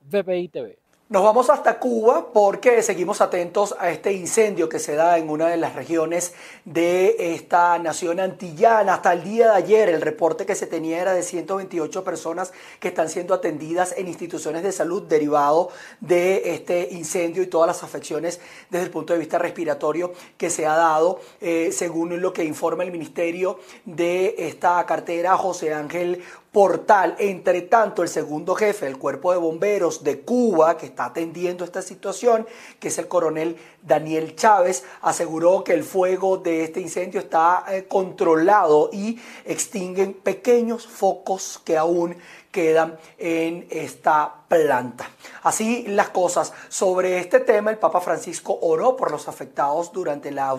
VPI 0.09 0.47
TV. 0.47 0.84
Nos 1.07 1.21
vamos 1.21 1.51
hasta 1.51 1.77
Cuba 1.77 2.33
porque 2.33 2.81
seguimos 2.81 3.21
atentos 3.21 3.75
a 3.77 3.91
este 3.91 4.11
incendio 4.11 4.67
que 4.67 4.79
se 4.79 4.95
da 4.95 5.19
en 5.19 5.29
una 5.29 5.49
de 5.49 5.57
las 5.57 5.75
regiones 5.75 6.33
de 6.65 7.35
esta 7.35 7.77
nación 7.77 8.19
antillana. 8.19 8.95
Hasta 8.95 9.13
el 9.13 9.23
día 9.23 9.51
de 9.51 9.55
ayer 9.55 9.89
el 9.89 10.01
reporte 10.01 10.47
que 10.47 10.55
se 10.55 10.65
tenía 10.65 10.99
era 10.99 11.13
de 11.13 11.21
128 11.21 12.03
personas 12.03 12.53
que 12.79 12.87
están 12.87 13.09
siendo 13.09 13.35
atendidas 13.35 13.93
en 13.95 14.07
instituciones 14.07 14.63
de 14.63 14.71
salud 14.71 15.03
derivado 15.03 15.69
de 16.01 16.55
este 16.55 16.89
incendio 16.89 17.43
y 17.43 17.47
todas 17.47 17.67
las 17.67 17.83
afecciones 17.83 18.41
desde 18.71 18.85
el 18.85 18.91
punto 18.91 19.13
de 19.13 19.19
vista 19.19 19.37
respiratorio 19.37 20.11
que 20.39 20.49
se 20.49 20.65
ha 20.65 20.75
dado, 20.75 21.19
eh, 21.39 21.69
según 21.71 22.19
lo 22.19 22.33
que 22.33 22.45
informa 22.45 22.83
el 22.83 22.91
Ministerio 22.91 23.59
de 23.85 24.33
esta 24.39 24.83
cartera, 24.87 25.37
José 25.37 25.71
Ángel 25.71 26.23
portal. 26.55 27.17
Entre 27.19 27.63
tanto, 27.63 28.01
el 28.01 28.07
segundo 28.07 28.55
jefe 28.55 28.85
del 28.85 28.97
Cuerpo 28.97 29.33
de 29.33 29.37
Bomberos 29.37 30.05
de 30.05 30.21
Cuba, 30.21 30.77
que 30.77 30.85
está 30.85 31.07
atendiendo 31.07 31.65
esta 31.65 31.81
situación, 31.81 32.47
que 32.79 32.87
es 32.87 32.97
el 32.97 33.09
coronel 33.09 33.57
Daniel 33.81 34.37
Chávez, 34.37 34.85
aseguró 35.01 35.65
que 35.65 35.73
el 35.73 35.83
fuego 35.83 36.37
de 36.37 36.63
este 36.63 36.79
incendio 36.79 37.19
está 37.19 37.65
eh, 37.67 37.87
controlado 37.89 38.89
y 38.93 39.19
extinguen 39.43 40.13
pequeños 40.13 40.87
focos 40.87 41.59
que 41.65 41.75
aún 41.75 42.15
quedan 42.51 42.97
en 43.17 43.67
esta 43.69 44.33
planta. 44.47 45.09
Así 45.43 45.83
las 45.89 46.07
cosas. 46.11 46.53
Sobre 46.69 47.19
este 47.19 47.41
tema, 47.41 47.69
el 47.69 47.79
Papa 47.79 47.99
Francisco 47.99 48.57
oró 48.61 48.95
por 48.95 49.11
los 49.11 49.27
afectados 49.27 49.91
durante 49.91 50.31
la 50.31 50.55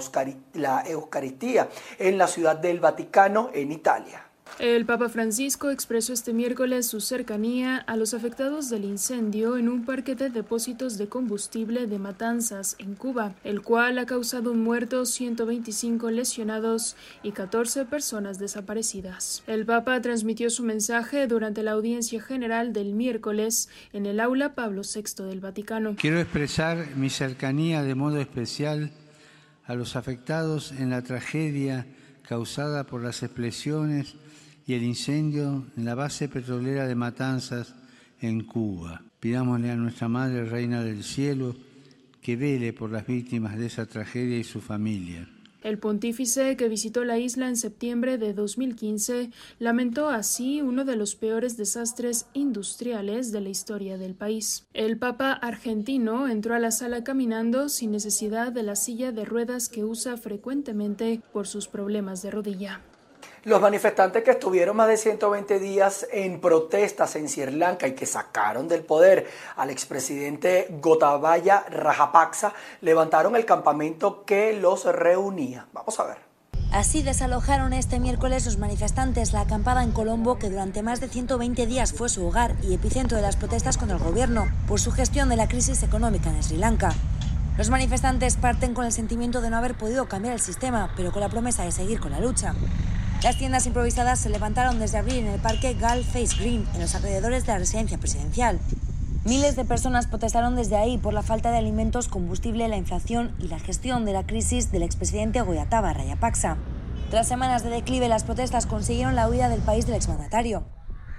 Eucaristía 0.87 1.71
en 1.99 2.19
la 2.19 2.27
ciudad 2.27 2.57
del 2.57 2.81
Vaticano, 2.81 3.49
en 3.55 3.73
Italia. 3.73 4.26
El 4.59 4.87
Papa 4.87 5.11
Francisco 5.11 5.71
expresó 5.71 6.15
este 6.15 6.33
miércoles 6.33 6.87
su 6.87 7.03
cercanía 7.03 7.77
a 7.77 7.95
los 7.97 8.15
afectados 8.15 8.71
del 8.71 8.87
incendio 8.87 9.59
en 9.59 9.69
un 9.69 9.85
parque 9.85 10.15
de 10.15 10.31
depósitos 10.31 10.97
de 10.97 11.09
combustible 11.09 11.87
de 11.87 11.99
Matanzas, 11.99 12.75
en 12.79 12.95
Cuba, 12.95 13.35
el 13.45 13.61
cual 13.61 13.99
ha 13.99 14.07
causado 14.07 14.53
un 14.53 14.65
muerto, 14.65 15.05
125 15.05 16.11
lesionados 16.11 16.97
y 17.23 17.33
14 17.33 17.85
personas 17.85 18.39
desaparecidas. 18.39 19.43
El 19.47 19.67
Papa 19.67 20.01
transmitió 20.01 20.49
su 20.49 20.63
mensaje 20.63 21.27
durante 21.27 21.63
la 21.63 21.73
audiencia 21.73 22.23
general 22.23 22.73
del 22.73 22.95
miércoles 22.95 23.69
en 23.93 24.07
el 24.07 24.21
aula 24.21 24.55
Pablo 24.55 24.81
VI 24.83 25.25
del 25.25 25.41
Vaticano. 25.41 25.97
Quiero 25.99 26.19
expresar 26.19 26.97
mi 26.97 27.11
cercanía 27.11 27.83
de 27.83 27.95
modo 27.95 28.19
especial 28.19 28.91
a 29.67 29.75
los 29.75 29.97
afectados 29.97 30.73
en 30.73 30.89
la 30.89 31.03
tragedia 31.03 31.87
causada 32.27 32.85
por 32.85 33.03
las 33.03 33.23
explosiones 33.23 34.17
y 34.67 34.75
el 34.75 34.83
incendio 34.83 35.67
en 35.77 35.85
la 35.85 35.95
base 35.95 36.29
petrolera 36.29 36.87
de 36.87 36.95
Matanzas 36.95 37.75
en 38.21 38.45
Cuba. 38.45 39.03
Pidámosle 39.21 39.71
a 39.71 39.77
nuestra 39.77 40.09
Madre 40.09 40.45
Reina 40.45 40.83
del 40.83 41.05
Cielo 41.05 41.55
que 42.21 42.37
vele 42.37 42.73
por 42.73 42.91
las 42.91 43.07
víctimas 43.07 43.57
de 43.57 43.67
esa 43.67 43.87
tragedia 43.87 44.37
y 44.37 44.45
su 44.45 44.61
familia. 44.61 45.29
El 45.63 45.79
pontífice, 45.79 46.57
que 46.57 46.69
visitó 46.69 47.05
la 47.05 47.19
isla 47.19 47.49
en 47.49 47.57
septiembre 47.57 48.19
de 48.19 48.35
2015, 48.35 49.31
lamentó 49.59 50.09
así 50.11 50.63
uno 50.63 50.85
de 50.85 50.95
los 50.95 51.17
peores 51.17 51.57
desastres 51.57 52.27
industriales 52.35 53.33
de 53.33 53.41
la 53.41 53.49
historia 53.49 53.99
del 53.99 54.15
país. 54.15 54.65
El 54.75 54.97
Papa 54.97 55.33
argentino 55.33 56.29
entró 56.29 56.55
a 56.55 56.61
la 56.61 56.71
sala 56.71 57.03
caminando 57.03 57.69
sin 57.69 57.91
necesidad 57.91 58.53
de 58.53 58.63
la 58.63 58.77
silla 58.77 59.11
de 59.11 59.25
ruedas 59.25 59.69
que 59.69 59.85
usa 59.85 60.17
frecuentemente 60.17 61.21
por 61.33 61.49
sus 61.49 61.67
problemas 61.67 62.23
de 62.23 62.31
rodilla. 62.31 62.81
Los 63.47 63.61
manifestantes 63.61 64.25
que 64.25 64.33
estuvieron 64.33 64.75
más 64.75 64.89
de 64.89 64.97
120 64.97 65.61
días 65.61 66.09
en 66.11 66.41
protestas 66.41 67.15
en 67.15 67.29
Sri 67.29 67.53
Lanka 67.53 67.87
y 67.87 67.95
que 67.95 68.05
sacaron 68.05 68.67
del 68.67 68.81
poder 68.81 69.31
al 69.55 69.71
expresidente 69.71 70.67
Gotabaya 70.83 71.65
Rajapaksa 71.71 72.55
levantaron 72.81 73.37
el 73.37 73.45
campamento 73.45 74.25
que 74.25 74.53
los 74.55 74.85
reunía. 74.87 75.69
Vamos 75.73 76.01
a 76.01 76.07
ver. 76.07 76.17
Así 76.73 77.05
desalojaron 77.05 77.73
este 77.73 78.01
miércoles 78.01 78.47
los 78.47 78.59
manifestantes 78.59 79.33
la 79.33 79.43
acampada 79.43 79.85
en 79.85 79.93
Colombo, 79.93 80.41
que 80.41 80.51
durante 80.51 80.83
más 80.83 81.01
de 81.01 81.07
120 81.07 81.67
días 81.69 81.93
fue 81.93 82.09
su 82.09 82.27
hogar 82.27 82.57
y 82.65 82.75
epicentro 82.75 83.17
de 83.17 83.23
las 83.23 83.37
protestas 83.37 83.79
contra 83.79 83.97
el 83.97 84.03
gobierno 84.03 84.49
por 84.67 84.81
su 84.81 84.91
gestión 84.91 85.29
de 85.29 85.37
la 85.37 85.47
crisis 85.47 85.85
económica 85.85 86.31
en 86.31 86.43
Sri 86.43 86.57
Lanka. 86.57 86.93
Los 87.57 87.71
manifestantes 87.71 88.37
parten 88.39 88.75
con 88.75 88.87
el 88.87 88.93
sentimiento 88.93 89.41
de 89.41 89.51
no 89.51 89.57
haber 89.57 89.79
podido 89.79 90.09
cambiar 90.09 90.35
el 90.35 90.41
sistema, 90.41 90.91
pero 90.97 91.13
con 91.13 91.21
la 91.21 91.29
promesa 91.29 91.63
de 91.63 91.71
seguir 91.71 92.01
con 92.01 92.11
la 92.11 92.19
lucha. 92.19 92.57
Las 93.27 93.39
tiendas 93.39 93.67
improvisadas 93.67 94.21
se 94.21 94.31
levantaron 94.31 94.79
desde 94.79 94.99
abril 94.99 95.17
en 95.17 95.27
el 95.27 95.41
parque 95.41 95.75
Gal 95.75 96.05
Face 96.05 96.37
Green, 96.39 96.65
en 96.75 96.81
los 96.81 96.95
alrededores 96.95 97.45
de 97.45 97.55
la 97.55 97.59
residencia 97.59 97.99
presidencial. 97.99 98.61
Miles 99.25 99.57
de 99.57 99.65
personas 99.65 100.07
protestaron 100.07 100.55
desde 100.55 100.77
ahí 100.77 100.97
por 100.97 101.13
la 101.13 101.25
falta 101.25 101.51
de 101.51 101.59
alimentos, 101.59 102.07
combustible, 102.07 102.69
la 102.69 102.77
inflación 102.77 103.35
y 103.41 103.49
la 103.49 103.59
gestión 103.59 104.05
de 104.05 104.13
la 104.13 104.25
crisis 104.25 104.71
del 104.71 104.85
expresidente 104.85 105.41
Goyataba 105.41 105.93
Rayapaksa. 105.93 106.57
Tras 107.11 107.27
semanas 107.27 107.65
de 107.65 107.71
declive, 107.71 108.07
las 108.07 108.23
protestas 108.23 108.65
consiguieron 108.65 109.17
la 109.17 109.29
huida 109.29 109.49
del 109.49 109.61
país 109.61 109.87
del 109.87 109.97
exmandatario. 109.97 110.63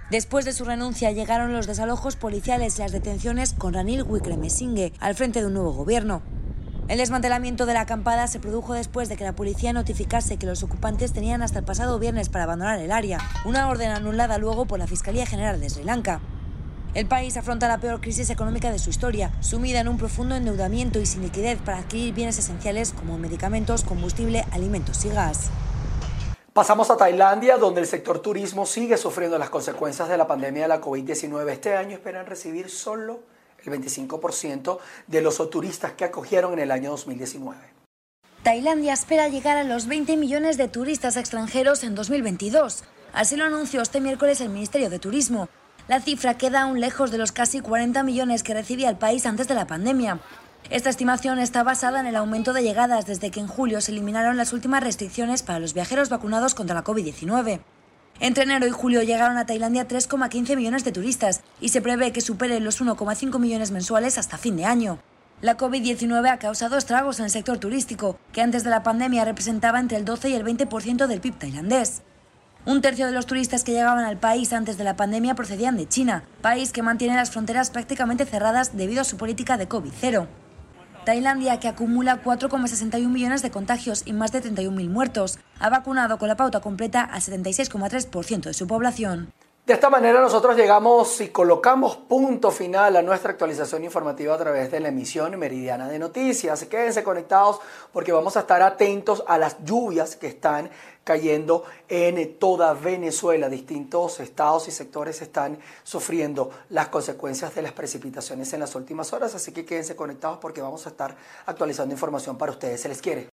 Después 0.09 0.45
de 0.45 0.53
su 0.53 0.63
renuncia 0.63 1.11
llegaron 1.11 1.51
los 1.51 1.67
desalojos 1.67 2.15
policiales 2.15 2.77
y 2.77 2.83
las 2.83 2.93
detenciones 2.93 3.51
con 3.51 3.73
Ranil 3.73 4.03
Wickremesinghe 4.03 4.93
al 5.01 5.15
frente 5.15 5.41
de 5.41 5.47
un 5.47 5.55
nuevo 5.55 5.73
gobierno. 5.73 6.21
El 6.87 6.99
desmantelamiento 6.99 7.65
de 7.65 7.73
la 7.73 7.81
acampada 7.81 8.27
se 8.27 8.39
produjo 8.39 8.73
después 8.73 9.09
de 9.09 9.17
que 9.17 9.25
la 9.25 9.35
policía 9.35 9.73
notificase 9.73 10.37
que 10.37 10.45
los 10.45 10.63
ocupantes 10.63 11.11
tenían 11.11 11.41
hasta 11.41 11.59
el 11.59 11.65
pasado 11.65 11.99
viernes 11.99 12.29
para 12.29 12.45
abandonar 12.45 12.79
el 12.79 12.93
área, 12.93 13.19
una 13.43 13.67
orden 13.67 13.91
anulada 13.91 14.37
luego 14.37 14.65
por 14.65 14.79
la 14.79 14.87
Fiscalía 14.87 15.25
General 15.25 15.59
de 15.59 15.69
Sri 15.69 15.83
Lanka. 15.83 16.21
El 16.93 17.05
país 17.05 17.35
afronta 17.35 17.67
la 17.67 17.79
peor 17.79 17.99
crisis 17.99 18.29
económica 18.29 18.71
de 18.71 18.79
su 18.79 18.89
historia, 18.89 19.33
sumida 19.41 19.81
en 19.81 19.89
un 19.89 19.97
profundo 19.97 20.35
endeudamiento 20.35 21.01
y 21.01 21.05
sin 21.05 21.23
liquidez 21.23 21.59
para 21.59 21.79
adquirir 21.79 22.13
bienes 22.13 22.39
esenciales 22.39 22.93
como 22.93 23.17
medicamentos, 23.17 23.83
combustible, 23.83 24.45
alimentos 24.51 25.03
y 25.03 25.09
gas. 25.09 25.49
Pasamos 26.53 26.89
a 26.89 26.95
Tailandia, 26.95 27.57
donde 27.57 27.81
el 27.81 27.87
sector 27.87 28.19
turismo 28.19 28.65
sigue 28.65 28.95
sufriendo 28.95 29.37
las 29.37 29.49
consecuencias 29.49 30.07
de 30.07 30.17
la 30.17 30.25
pandemia 30.25 30.63
de 30.63 30.67
la 30.69 30.79
COVID-19. 30.79 31.49
Este 31.49 31.75
año 31.75 31.95
esperan 31.95 32.25
recibir 32.25 32.69
solo 32.69 33.19
el 33.63 33.73
25% 33.73 34.79
de 35.07 35.21
los 35.21 35.49
turistas 35.49 35.93
que 35.93 36.05
acogieron 36.05 36.53
en 36.53 36.59
el 36.59 36.71
año 36.71 36.91
2019. 36.91 37.57
Tailandia 38.43 38.93
espera 38.93 39.27
llegar 39.27 39.57
a 39.57 39.63
los 39.63 39.87
20 39.87 40.15
millones 40.15 40.57
de 40.57 40.67
turistas 40.67 41.17
extranjeros 41.17 41.83
en 41.83 41.95
2022. 41.95 42.83
Así 43.13 43.35
lo 43.35 43.45
anunció 43.45 43.81
este 43.81 43.99
miércoles 43.99 44.41
el 44.41 44.49
Ministerio 44.49 44.89
de 44.89 44.99
Turismo. 44.99 45.49
La 45.87 46.01
cifra 46.01 46.37
queda 46.37 46.61
aún 46.61 46.79
lejos 46.79 47.11
de 47.11 47.17
los 47.17 47.31
casi 47.31 47.61
40 47.61 48.03
millones 48.03 48.43
que 48.43 48.53
recibía 48.53 48.89
el 48.89 48.97
país 48.97 49.25
antes 49.25 49.47
de 49.47 49.55
la 49.55 49.67
pandemia. 49.67 50.19
Esta 50.69 50.89
estimación 50.89 51.39
está 51.39 51.63
basada 51.63 51.99
en 52.01 52.07
el 52.07 52.15
aumento 52.17 52.51
de 52.51 52.61
llegadas 52.61 53.05
desde 53.05 53.31
que 53.31 53.39
en 53.39 53.47
julio 53.47 53.79
se 53.79 53.91
eliminaron 53.91 54.35
las 54.35 54.51
últimas 54.51 54.83
restricciones 54.83 55.43
para 55.43 55.59
los 55.59 55.73
viajeros 55.73 56.09
vacunados 56.09 56.55
contra 56.55 56.75
la 56.75 56.83
COVID-19. 56.83 57.61
Entre 58.19 58.43
enero 58.43 58.65
y 58.65 58.71
julio 58.71 59.03
llegaron 59.03 59.37
a 59.37 59.45
Tailandia 59.45 59.87
3,15 59.87 60.55
millones 60.55 60.83
de 60.83 60.91
turistas 60.91 61.41
y 61.61 61.69
se 61.69 61.81
prevé 61.81 62.11
que 62.11 62.21
superen 62.21 62.63
los 62.63 62.81
1,5 62.81 63.39
millones 63.39 63.71
mensuales 63.71 64.17
hasta 64.17 64.37
fin 64.37 64.57
de 64.57 64.65
año. 64.65 64.99
La 65.39 65.55
COVID-19 65.55 66.27
ha 66.31 66.39
causado 66.39 66.77
estragos 66.77 67.19
en 67.19 67.25
el 67.25 67.31
sector 67.31 67.59
turístico, 67.59 68.17
que 68.33 68.41
antes 68.41 68.63
de 68.63 68.71
la 68.71 68.81
pandemia 68.81 69.23
representaba 69.23 69.79
entre 69.79 69.97
el 69.97 70.05
12 70.05 70.29
y 70.29 70.33
el 70.33 70.43
20% 70.43 71.05
del 71.05 71.21
PIB 71.21 71.37
tailandés. 71.37 72.01
Un 72.65 72.81
tercio 72.81 73.05
de 73.05 73.11
los 73.11 73.27
turistas 73.27 73.63
que 73.63 73.71
llegaban 73.71 74.03
al 74.03 74.17
país 74.17 74.51
antes 74.51 74.79
de 74.79 74.83
la 74.83 74.95
pandemia 74.95 75.35
procedían 75.35 75.77
de 75.77 75.87
China, 75.87 76.23
país 76.41 76.73
que 76.73 76.81
mantiene 76.81 77.15
las 77.15 77.29
fronteras 77.29 77.69
prácticamente 77.69 78.25
cerradas 78.25 78.75
debido 78.75 79.01
a 79.01 79.05
su 79.05 79.17
política 79.17 79.57
de 79.57 79.69
COVID-0. 79.69 80.27
Tailandia, 81.07 81.57
que 81.61 81.69
acumula 81.69 82.21
4,61 82.21 83.07
millones 83.07 83.41
de 83.41 83.49
contagios 83.49 84.03
y 84.05 84.11
más 84.11 84.33
de 84.33 84.43
31.000 84.43 84.89
muertos, 84.89 85.39
ha 85.57 85.69
vacunado 85.69 86.17
con 86.17 86.27
la 86.27 86.35
pauta 86.35 86.59
completa 86.59 86.99
al 87.01 87.21
76,3% 87.21 88.41
de 88.41 88.53
su 88.53 88.67
población. 88.67 89.31
De 89.65 89.73
esta 89.73 89.89
manera 89.89 90.19
nosotros 90.19 90.57
llegamos 90.57 91.21
y 91.21 91.29
colocamos 91.29 91.95
punto 91.95 92.51
final 92.51 92.97
a 92.97 93.01
nuestra 93.01 93.31
actualización 93.31 93.85
informativa 93.85 94.35
a 94.35 94.37
través 94.37 94.69
de 94.69 94.81
la 94.81 94.89
emisión 94.89 95.39
meridiana 95.39 95.87
de 95.87 95.97
noticias. 95.97 96.65
Quédense 96.65 97.03
conectados 97.03 97.61
porque 97.93 98.11
vamos 98.11 98.35
a 98.35 98.41
estar 98.41 98.61
atentos 98.61 99.23
a 99.27 99.37
las 99.37 99.63
lluvias 99.63 100.17
que 100.17 100.27
están 100.27 100.69
cayendo 101.07 101.63
en 101.87 102.37
toda 102.37 102.73
Venezuela. 102.73 103.47
Distintos 103.47 104.19
estados 104.19 104.67
y 104.67 104.71
sectores 104.71 105.21
están 105.21 105.57
sufriendo 105.85 106.51
las 106.69 106.89
consecuencias 106.89 107.55
de 107.55 107.61
las 107.61 107.71
precipitaciones 107.71 108.51
en 108.51 108.59
las 108.59 108.75
últimas 108.75 109.13
horas, 109.13 109.33
así 109.33 109.53
que 109.53 109.63
quédense 109.63 109.95
conectados 109.95 110.37
porque 110.39 110.61
vamos 110.61 110.85
a 110.85 110.89
estar 110.89 111.15
actualizando 111.45 111.93
información 111.93 112.37
para 112.37 112.51
ustedes. 112.51 112.81
Se 112.81 112.89
les 112.89 113.01
quiere. 113.01 113.25